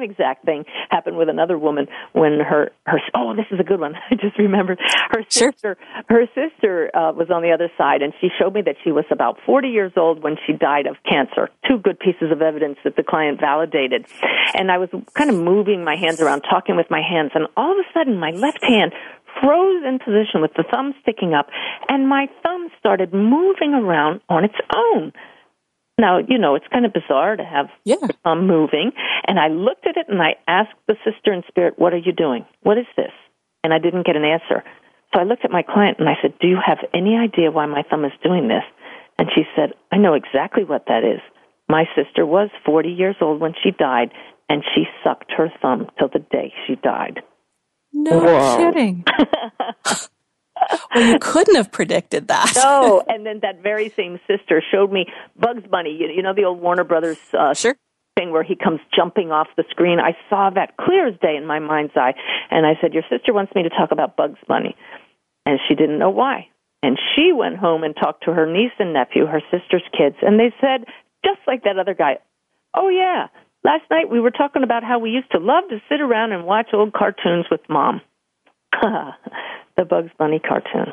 [0.00, 3.80] same exact thing happened with another woman when her her oh this is a good
[3.80, 4.78] one I just remembered
[5.10, 5.76] her sister sure.
[6.08, 9.04] her sister uh, was on the other side and she showed me that she was
[9.10, 12.96] about 40 years old when she died of cancer two good pieces of evidence that
[12.96, 14.06] the client validated
[14.54, 17.72] and I was kind of moving my hands around talking with my hands and all
[17.72, 18.92] of a sudden my left hand
[19.40, 21.48] froze in position with the thumb sticking up,
[21.88, 25.12] and my thumb started moving around on its own.
[25.98, 27.96] Now, you know, it's kind of bizarre to have yeah.
[28.24, 28.92] thumb moving.
[29.26, 32.12] And I looked at it and I asked the sister in spirit, What are you
[32.12, 32.46] doing?
[32.62, 33.12] What is this?
[33.62, 34.64] And I didn't get an answer.
[35.12, 37.66] So I looked at my client and I said, Do you have any idea why
[37.66, 38.64] my thumb is doing this?
[39.18, 41.20] And she said, I know exactly what that is.
[41.68, 44.10] My sister was 40 years old when she died,
[44.48, 47.20] and she sucked her thumb till the day she died.
[47.92, 48.56] No Whoa.
[48.56, 49.04] kidding.
[50.94, 52.52] well, you couldn't have predicted that.
[52.56, 55.06] no, and then that very same sister showed me
[55.38, 55.96] Bugs Bunny.
[55.98, 57.76] You, you know the old Warner Brothers uh, sure.
[58.16, 59.98] thing where he comes jumping off the screen.
[59.98, 62.14] I saw that clear as day in my mind's eye,
[62.50, 64.76] and I said, "Your sister wants me to talk about Bugs Bunny,"
[65.46, 66.48] and she didn't know why.
[66.82, 70.40] And she went home and talked to her niece and nephew, her sister's kids, and
[70.40, 70.86] they said,
[71.24, 72.18] just like that other guy,
[72.74, 73.26] "Oh yeah,
[73.64, 76.44] last night we were talking about how we used to love to sit around and
[76.44, 78.00] watch old cartoons with mom."
[79.76, 80.92] the Bugs Bunny cartoon.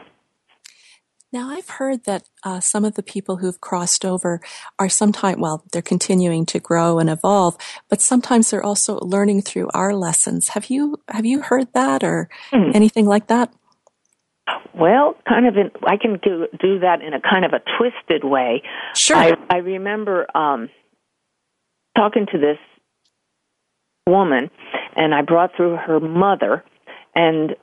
[1.34, 4.39] Now, I've heard that uh, some of the people who've crossed over
[4.80, 7.57] are sometimes, well, they're continuing to grow and evolve,
[7.89, 10.49] but sometimes they're also learning through our lessons.
[10.49, 12.74] Have you have you heard that or mm.
[12.74, 13.53] anything like that?
[14.74, 15.57] Well, kind of.
[15.57, 18.63] In, I can do do that in a kind of a twisted way.
[18.95, 19.18] Sure.
[19.18, 20.70] I, I remember um,
[21.97, 22.57] talking to this
[24.07, 24.49] woman,
[24.95, 26.63] and I brought through her mother,
[27.15, 27.55] and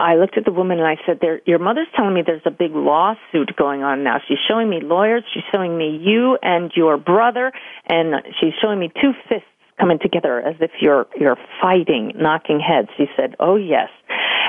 [0.00, 2.52] I looked at the woman and I said, there, Your mother's telling me there's a
[2.52, 4.18] big lawsuit going on now.
[4.28, 5.24] She's showing me lawyers.
[5.34, 7.50] She's showing me you and your brother,
[7.86, 9.48] and she's showing me two fists
[9.80, 12.88] coming together as if you're you're fighting, knocking heads.
[12.96, 13.88] She said, "Oh yes."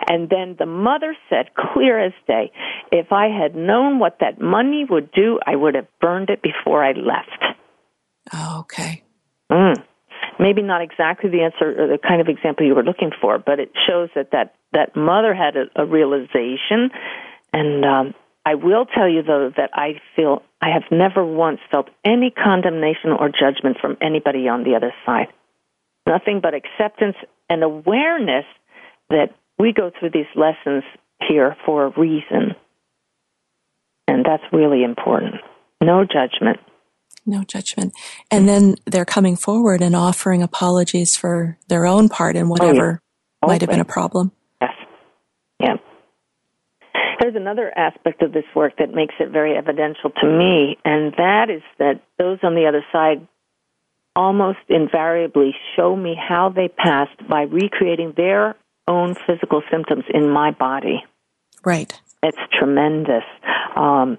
[0.07, 2.51] And then the mother said, clear as day,
[2.91, 6.83] "If I had known what that money would do, I would have burned it before
[6.83, 7.43] I left."
[8.33, 9.03] Oh, okay.
[9.51, 9.83] Mm
[10.39, 13.59] maybe not exactly the answer or the kind of example you were looking for, but
[13.59, 16.89] it shows that that, that mother had a, a realization.
[17.51, 18.13] And um,
[18.45, 23.11] I will tell you, though, that I feel I have never once felt any condemnation
[23.11, 25.27] or judgment from anybody on the other side.
[26.07, 27.17] Nothing but acceptance
[27.49, 28.45] and awareness
[29.09, 30.83] that we go through these lessons
[31.27, 32.55] here for a reason.
[34.07, 35.35] And that's really important.
[35.81, 36.59] No judgment.
[37.29, 37.93] No judgment.
[38.31, 43.01] And then they're coming forward and offering apologies for their own part in whatever
[43.41, 43.53] oh, yeah.
[43.53, 44.31] might have been a problem.
[44.61, 44.73] Yes.
[45.59, 45.75] Yeah.
[47.19, 51.49] There's another aspect of this work that makes it very evidential to me, and that
[51.49, 53.27] is that those on the other side
[54.15, 58.55] almost invariably show me how they passed by recreating their
[58.87, 61.05] own physical symptoms in my body.
[61.63, 61.93] Right.
[62.23, 63.23] It's tremendous.
[63.75, 64.17] Um,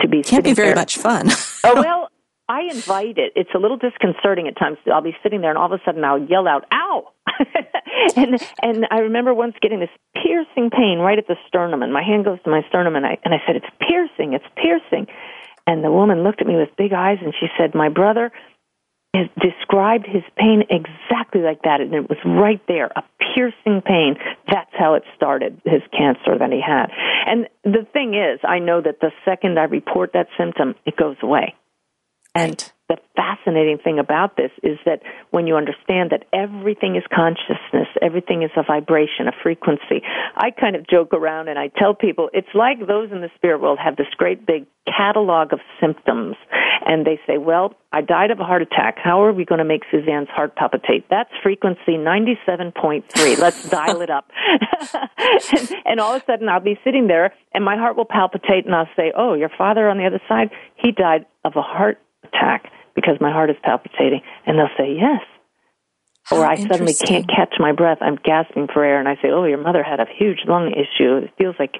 [0.00, 0.76] to be can't be very there.
[0.76, 1.28] much fun.
[1.64, 2.09] oh well,
[2.50, 3.32] I invite it.
[3.36, 4.78] It's a little disconcerting at times.
[4.92, 7.12] I'll be sitting there and all of a sudden I'll yell out, ow!
[8.16, 12.02] and, and I remember once getting this piercing pain right at the sternum and my
[12.02, 15.06] hand goes to my sternum and I, and I said, it's piercing, it's piercing.
[15.64, 18.32] And the woman looked at me with big eyes and she said, my brother
[19.14, 24.16] has described his pain exactly like that and it was right there, a piercing pain.
[24.50, 26.90] That's how it started, his cancer that he had.
[27.28, 31.16] And the thing is, I know that the second I report that symptom, it goes
[31.22, 31.54] away.
[32.34, 35.00] And the fascinating thing about this is that
[35.30, 40.02] when you understand that everything is consciousness, everything is a vibration, a frequency,
[40.36, 43.60] I kind of joke around and I tell people it's like those in the spirit
[43.60, 46.36] world have this great big catalog of symptoms.
[46.84, 48.96] And they say, well, I died of a heart attack.
[49.02, 51.06] How are we going to make Suzanne's heart palpitate?
[51.10, 53.38] That's frequency 97.3.
[53.38, 54.30] Let's dial it up.
[55.52, 58.66] and, and all of a sudden I'll be sitting there and my heart will palpitate
[58.66, 61.98] and I'll say, oh, your father on the other side, he died of a heart
[62.32, 64.22] attack because my heart is palpitating.
[64.46, 65.22] And they'll say, yes.
[66.24, 67.98] How or I suddenly can't catch my breath.
[68.00, 69.00] I'm gasping for air.
[69.00, 71.24] And I say, oh, your mother had a huge lung issue.
[71.24, 71.74] It feels like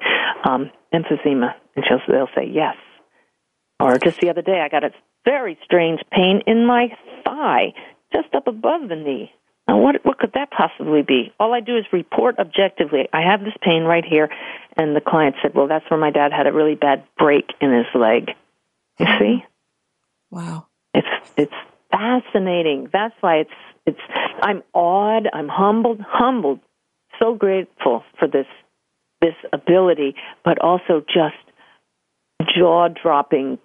[0.49, 1.55] um, emphysema.
[1.77, 2.75] And she'll, they'll say, yes.
[3.79, 4.91] Or just the other day, I got a
[5.25, 6.89] very strange pain in my
[7.25, 7.73] thigh,
[8.13, 9.31] just up above the knee.
[9.69, 11.33] Now, what what could that possibly be?
[11.39, 13.09] All I do is report objectively.
[13.13, 14.29] I have this pain right here,
[14.77, 17.73] and the client said, "Well, that's where my dad had a really bad break in
[17.73, 18.31] his leg."
[18.99, 19.45] You see?
[20.31, 20.67] Wow.
[20.95, 21.07] It's
[21.37, 21.53] it's
[21.91, 22.89] fascinating.
[22.93, 23.51] That's why it's
[23.87, 24.01] it's
[24.43, 26.61] I'm awed, I'm humbled, humbled,
[27.19, 28.47] so grateful for this
[29.21, 30.15] this ability,
[30.45, 31.37] but also just
[32.57, 33.59] jaw dropping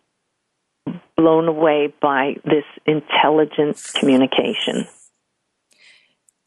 [1.15, 4.87] blown away by this intelligent communication.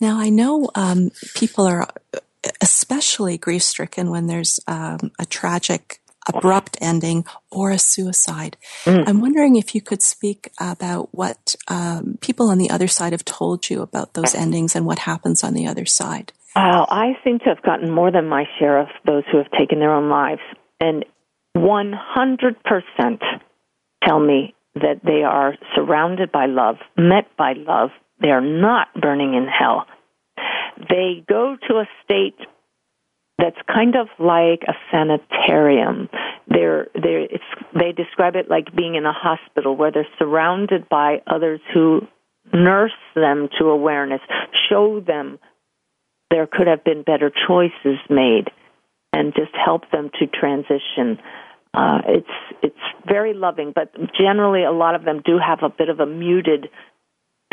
[0.01, 1.89] Now, I know um, people are
[2.61, 8.57] especially grief stricken when there's um, a tragic abrupt ending or a suicide.
[8.85, 9.09] Mm.
[9.09, 13.25] I'm wondering if you could speak about what um, people on the other side have
[13.25, 16.33] told you about those endings and what happens on the other side.
[16.55, 19.79] Well, I seem to have gotten more than my share of those who have taken
[19.79, 20.41] their own lives.
[20.81, 21.05] And
[21.57, 21.95] 100%
[24.05, 27.91] tell me that they are surrounded by love, met by love.
[28.21, 29.87] They are not burning in hell.
[30.89, 32.39] They go to a state
[33.39, 36.09] that's kind of like a sanitarium.
[36.49, 37.41] They're they're they
[37.75, 42.01] they describe it like being in a hospital where they're surrounded by others who
[42.53, 44.21] nurse them to awareness,
[44.69, 45.39] show them
[46.31, 48.51] there could have been better choices made,
[49.13, 51.19] and just help them to transition.
[51.73, 52.77] Uh, it's it's
[53.07, 56.69] very loving, but generally a lot of them do have a bit of a muted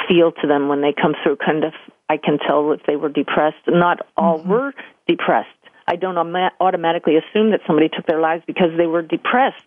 [0.08, 1.38] feel to them when they come through.
[1.38, 1.74] Kind of,
[2.10, 3.58] I can tell if they were depressed.
[3.68, 4.50] Not all mm-hmm.
[4.50, 4.74] were
[5.08, 5.50] depressed.
[5.88, 9.64] I don't automatically assume that somebody took their lives because they were depressed.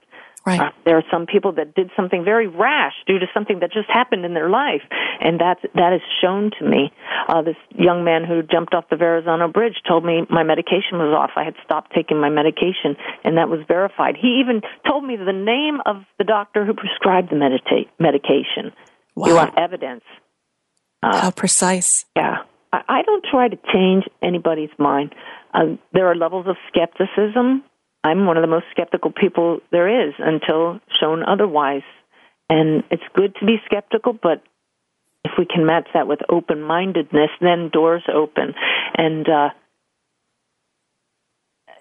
[0.47, 0.61] Right.
[0.61, 3.91] Uh, there are some people that did something very rash due to something that just
[3.91, 4.81] happened in their life,
[5.21, 6.91] and that that is shown to me.
[7.29, 11.15] Uh, this young man who jumped off the Verrazano Bridge told me my medication was
[11.15, 11.33] off.
[11.37, 14.17] I had stopped taking my medication, and that was verified.
[14.19, 18.73] He even told me the name of the doctor who prescribed the medita- medication.
[19.17, 19.27] Wow.
[19.27, 20.05] You want evidence?
[21.03, 22.07] Uh, How precise?
[22.17, 22.39] Yeah.
[22.73, 25.15] I, I don't try to change anybody's mind.
[25.59, 27.65] Uh, there are levels of skepticism.
[28.05, 31.83] I'm one of the most skeptical people there is until shown otherwise.
[32.49, 34.43] And it's good to be skeptical, but
[35.25, 38.55] if we can match that with open mindedness, then doors open.
[38.97, 39.49] And uh,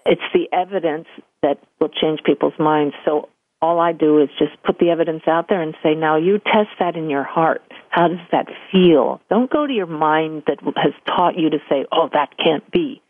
[0.04, 1.06] it's the evidence
[1.42, 2.96] that will change people's minds.
[3.04, 3.28] So
[3.62, 6.70] all I do is just put the evidence out there and say, now you test
[6.80, 7.62] that in your heart.
[7.90, 9.20] How does that feel?
[9.30, 13.00] Don't go to your mind that has taught you to say, oh, that can't be.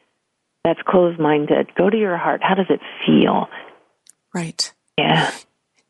[0.64, 1.74] That's closed minded.
[1.74, 2.40] Go to your heart.
[2.42, 3.48] How does it feel?
[4.34, 4.72] Right.
[4.98, 5.30] Yeah.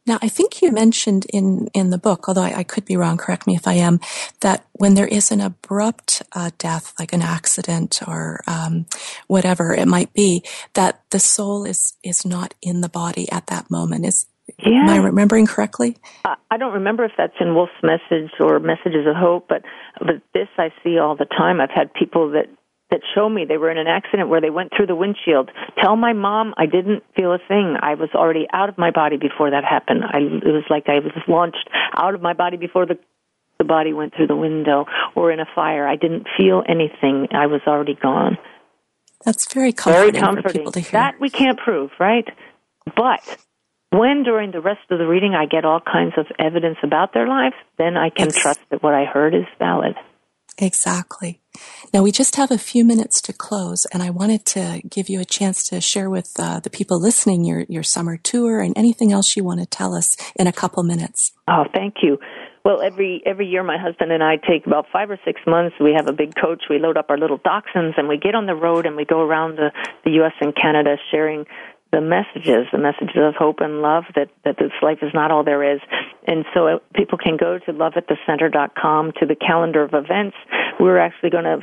[0.09, 3.19] Now, I think you mentioned in, in the book, although I, I could be wrong,
[3.19, 4.01] correct me if I am,
[4.41, 8.87] that when there is an abrupt uh, death, like an accident or um,
[9.27, 10.43] whatever it might be,
[10.73, 14.07] that the soul is is not in the body at that moment.
[14.07, 14.25] Is
[14.65, 14.81] yeah.
[14.81, 15.99] Am I remembering correctly?
[16.25, 19.63] Uh, I don't remember if that's in Wolf's message or Messages of Hope, but
[19.99, 21.61] but this I see all the time.
[21.61, 22.47] I've had people that
[22.91, 25.51] that show me they were in an accident where they went through the windshield.
[25.83, 27.77] Tell my mom I didn't feel a thing.
[27.81, 30.05] I was already out of my body before that happened.
[30.05, 32.99] I it was like I was launched out of my body before the
[33.59, 34.87] the body went through the window
[35.17, 35.87] or in a fire.
[35.87, 37.29] I didn't feel anything.
[37.33, 38.39] I was already gone.
[39.25, 40.53] That's very comforting, very comforting.
[40.53, 40.93] for people to hear.
[40.93, 42.25] That we can't prove, right?
[42.97, 43.21] But
[43.91, 47.27] when during the rest of the reading I get all kinds of evidence about their
[47.27, 49.97] lives, then I can Ex- trust that what I heard is valid.
[50.57, 51.41] Exactly.
[51.93, 55.21] Now we just have a few minutes to close, and I wanted to give you
[55.21, 59.13] a chance to share with uh, the people listening your your summer tour and anything
[59.13, 61.33] else you want to tell us in a couple minutes.
[61.49, 62.19] Oh, thank you.
[62.65, 65.77] Well, every every year, my husband and I take about five or six months.
[65.81, 66.65] We have a big coach.
[66.69, 69.21] We load up our little dachshunds, and we get on the road and we go
[69.21, 69.71] around the
[70.05, 70.35] the U.S.
[70.41, 71.47] and Canada, sharing
[71.91, 75.45] the messages, the messages of hope and love that, that this life is not all
[75.45, 75.81] there is.
[76.27, 80.37] And so people can go to loveatthecenter.com to the calendar of events.
[80.79, 81.61] We're actually going to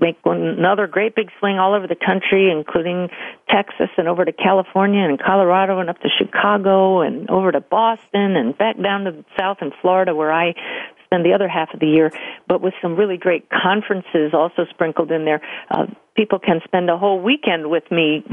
[0.00, 3.08] make one, another great big swing all over the country, including
[3.48, 8.36] Texas and over to California and Colorado and up to Chicago and over to Boston
[8.36, 10.54] and back down to the south in Florida where I
[11.04, 12.12] spend the other half of the year,
[12.46, 15.40] but with some really great conferences also sprinkled in there.
[15.70, 18.24] Uh, people can spend a whole weekend with me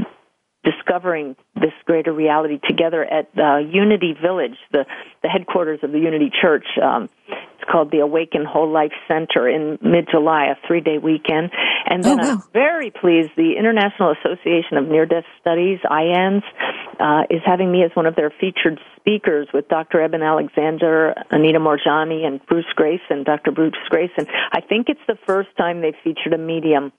[0.66, 4.86] discovering this greater reality together at uh, Unity Village, the,
[5.22, 6.66] the headquarters of the Unity Church.
[6.82, 11.52] Um, it's called the Awaken Whole Life Center in mid July, a three day weekend.
[11.86, 12.32] And then oh, wow.
[12.34, 16.44] I'm very pleased the International Association of Near Death Studies, IANDS,
[17.00, 20.02] uh, is having me as one of their featured speakers with Dr.
[20.02, 23.52] Eben Alexander, Anita Moorjani, and Bruce Greyson, Dr.
[23.52, 24.28] Bruce Greyson.
[24.52, 26.92] I think it's the first time they've featured a medium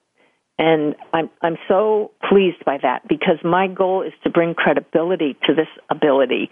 [0.59, 5.55] and I'm I'm so pleased by that because my goal is to bring credibility to
[5.55, 6.49] this ability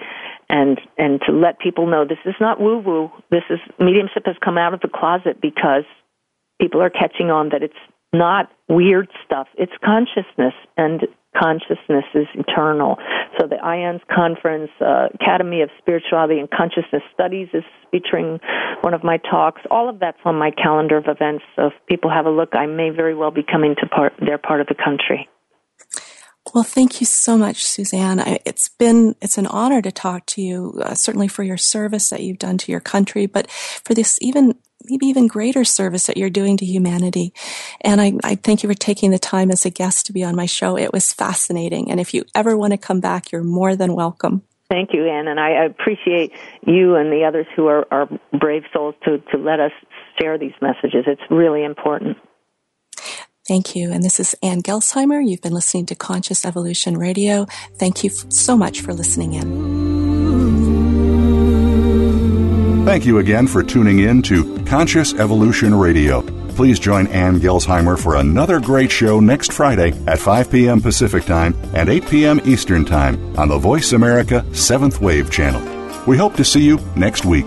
[0.49, 3.11] and and to let people know this is not woo woo.
[3.31, 5.85] This is mediumship has come out of the closet because
[6.61, 7.75] people are catching on that it's
[8.13, 9.49] not weird stuff.
[9.57, 11.03] It's consciousness and
[11.37, 12.97] consciousness is eternal.
[13.39, 18.41] So the IANDS conference, uh, Academy of Spirituality and Consciousness Studies is featuring
[18.81, 19.63] one of my talks.
[19.71, 21.45] All of that's on my calendar of events.
[21.57, 24.39] So if people have a look, I may very well be coming to part, their
[24.39, 25.29] part of the country.
[26.55, 28.21] Well, thank you so much, Suzanne.
[28.45, 30.75] It's been it's an honor to talk to you.
[30.85, 34.55] Uh, certainly for your service that you've done to your country, but for this even
[34.85, 37.33] maybe even greater service that you're doing to humanity.
[37.81, 40.37] And I, I thank you for taking the time as a guest to be on
[40.37, 40.77] my show.
[40.77, 41.91] It was fascinating.
[41.91, 44.43] And if you ever want to come back, you're more than welcome.
[44.71, 46.33] Thank you, Anne, and I appreciate
[46.67, 48.09] you and the others who are, are
[48.39, 49.73] brave souls to, to let us
[50.21, 51.05] share these messages.
[51.07, 52.17] It's really important.
[53.47, 53.93] Thank you.
[53.93, 55.23] And this is Anne Gelsheimer.
[55.25, 57.45] You've been listening to Conscious Evolution Radio.
[57.77, 59.94] Thank you so much for listening in.
[62.85, 66.21] Thank you again for tuning in to Conscious Evolution Radio.
[66.49, 70.83] Please join Ann Gelsheimer for another great show next Friday at 5 p.m.
[70.83, 72.41] Pacific Time and 8 p.m.
[72.45, 75.63] Eastern Time on the Voice America 7th Wave channel.
[76.07, 77.47] We hope to see you next week.